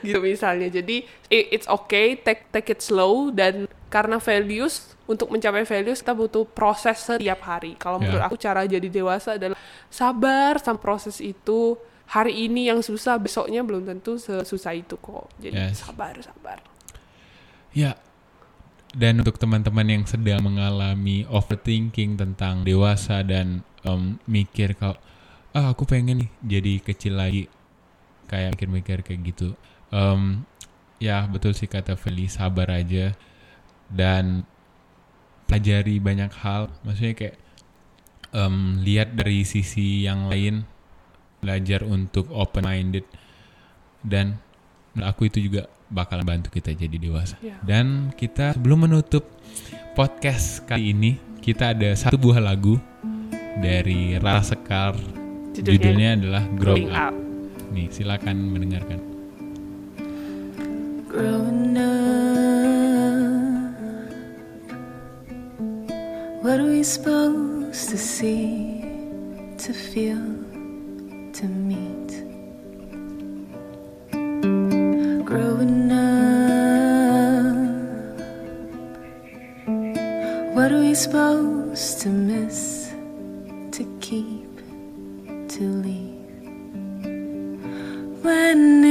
Gitu 0.02 0.18
misalnya. 0.22 0.68
Jadi 0.74 1.06
it's 1.30 1.70
okay, 1.70 2.18
take 2.18 2.50
take 2.50 2.74
it 2.74 2.82
slow 2.82 3.30
dan 3.30 3.70
karena 3.94 4.18
values 4.18 4.98
untuk 5.06 5.30
mencapai 5.30 5.62
values 5.62 6.02
kita 6.02 6.18
butuh 6.18 6.42
proses 6.50 6.98
setiap 6.98 7.46
hari. 7.46 7.78
Kalau 7.78 8.02
Ya. 8.02 8.10
menurut 8.10 8.24
aku 8.26 8.38
cara 8.42 8.66
jadi 8.66 8.90
dewasa 8.90 9.38
adalah 9.38 9.58
sabar 9.94 10.58
sama 10.58 10.82
proses 10.82 11.22
itu. 11.22 11.78
Hari 12.06 12.48
ini 12.48 12.70
yang 12.70 12.86
susah, 12.86 13.18
besoknya 13.18 13.66
belum 13.66 13.86
tentu 13.90 14.22
sesusah 14.22 14.78
itu 14.78 14.96
kok. 15.02 15.30
Jadi 15.42 15.58
Yes. 15.58 15.82
sabar, 15.82 16.14
sabar. 16.22 16.62
Ya. 17.74 17.98
Dan 18.96 19.20
untuk 19.20 19.36
teman-teman 19.36 19.84
yang 19.92 20.04
sedang 20.08 20.40
mengalami 20.40 21.28
overthinking 21.28 22.16
tentang 22.16 22.64
dewasa 22.64 23.28
dan 23.28 23.60
em, 23.84 24.16
mikir 24.24 24.72
kalau 24.80 24.96
ah 25.52 25.76
aku 25.76 25.84
pengen 25.84 26.24
nih 26.24 26.30
jadi 26.40 26.74
kecil 26.80 27.20
lagi 27.20 27.52
kayak 28.32 28.56
mikir-mikir 28.56 29.04
kayak 29.04 29.20
gitu. 29.28 29.52
Em, 29.92 30.48
ya 31.04 31.28
betul 31.28 31.52
sih 31.52 31.68
kata 31.68 32.00
Feli 32.00 32.32
sabar 32.32 32.72
aja 32.72 33.12
dan 33.92 34.48
pelajari 35.46 36.00
banyak 36.00 36.32
hal. 36.40 36.72
Maksudnya 36.88 37.20
kayak 37.20 37.36
em, 38.32 38.80
lihat 38.80 39.12
dari 39.20 39.44
sisi 39.44 40.08
yang 40.08 40.32
lain, 40.32 40.64
belajar 41.46 41.86
untuk 41.86 42.34
open 42.34 42.66
minded 42.66 43.06
dan 44.02 44.42
aku 44.98 45.30
itu 45.30 45.38
juga 45.46 45.70
bakal 45.90 46.26
bantu 46.26 46.50
kita 46.50 46.74
jadi 46.74 46.98
dewasa. 46.98 47.38
Ya. 47.42 47.62
Dan 47.62 48.10
kita 48.18 48.58
sebelum 48.58 48.90
menutup 48.90 49.30
podcast 49.94 50.66
kali 50.66 50.92
ini, 50.98 51.22
kita 51.40 51.78
ada 51.78 51.94
satu 51.94 52.18
buah 52.18 52.42
lagu 52.42 52.82
dari 53.62 54.18
Rara 54.18 54.42
Sekar. 54.42 54.98
Judulnya 55.56 55.72
Judulnya 55.72 56.10
adalah 56.20 56.44
Growing 56.58 56.90
Growing 56.92 56.92
Up. 56.92 57.14
Up. 57.14 57.16
Nih, 57.72 57.88
silakan 57.94 58.38
mendengarkan. 58.52 59.00
Growing 61.08 61.80
up, 61.80 61.96
what 66.44 66.60
are 66.60 66.68
we 66.68 66.84
supposed 66.84 67.88
to 67.88 67.96
see, 67.96 68.84
to 69.56 69.72
feel, 69.72 70.20
to 71.36 71.48
meet? 71.48 72.12
Growing 75.26 75.92
up, 75.92 76.16
what 80.56 80.72
are 80.72 80.80
we 80.80 80.96
supposed 80.96 82.02
to 82.02 82.10
miss, 82.10 82.94
to 83.72 83.84
keep, 84.00 84.50
to 85.50 85.62
leave? 85.62 86.16
when 88.26 88.82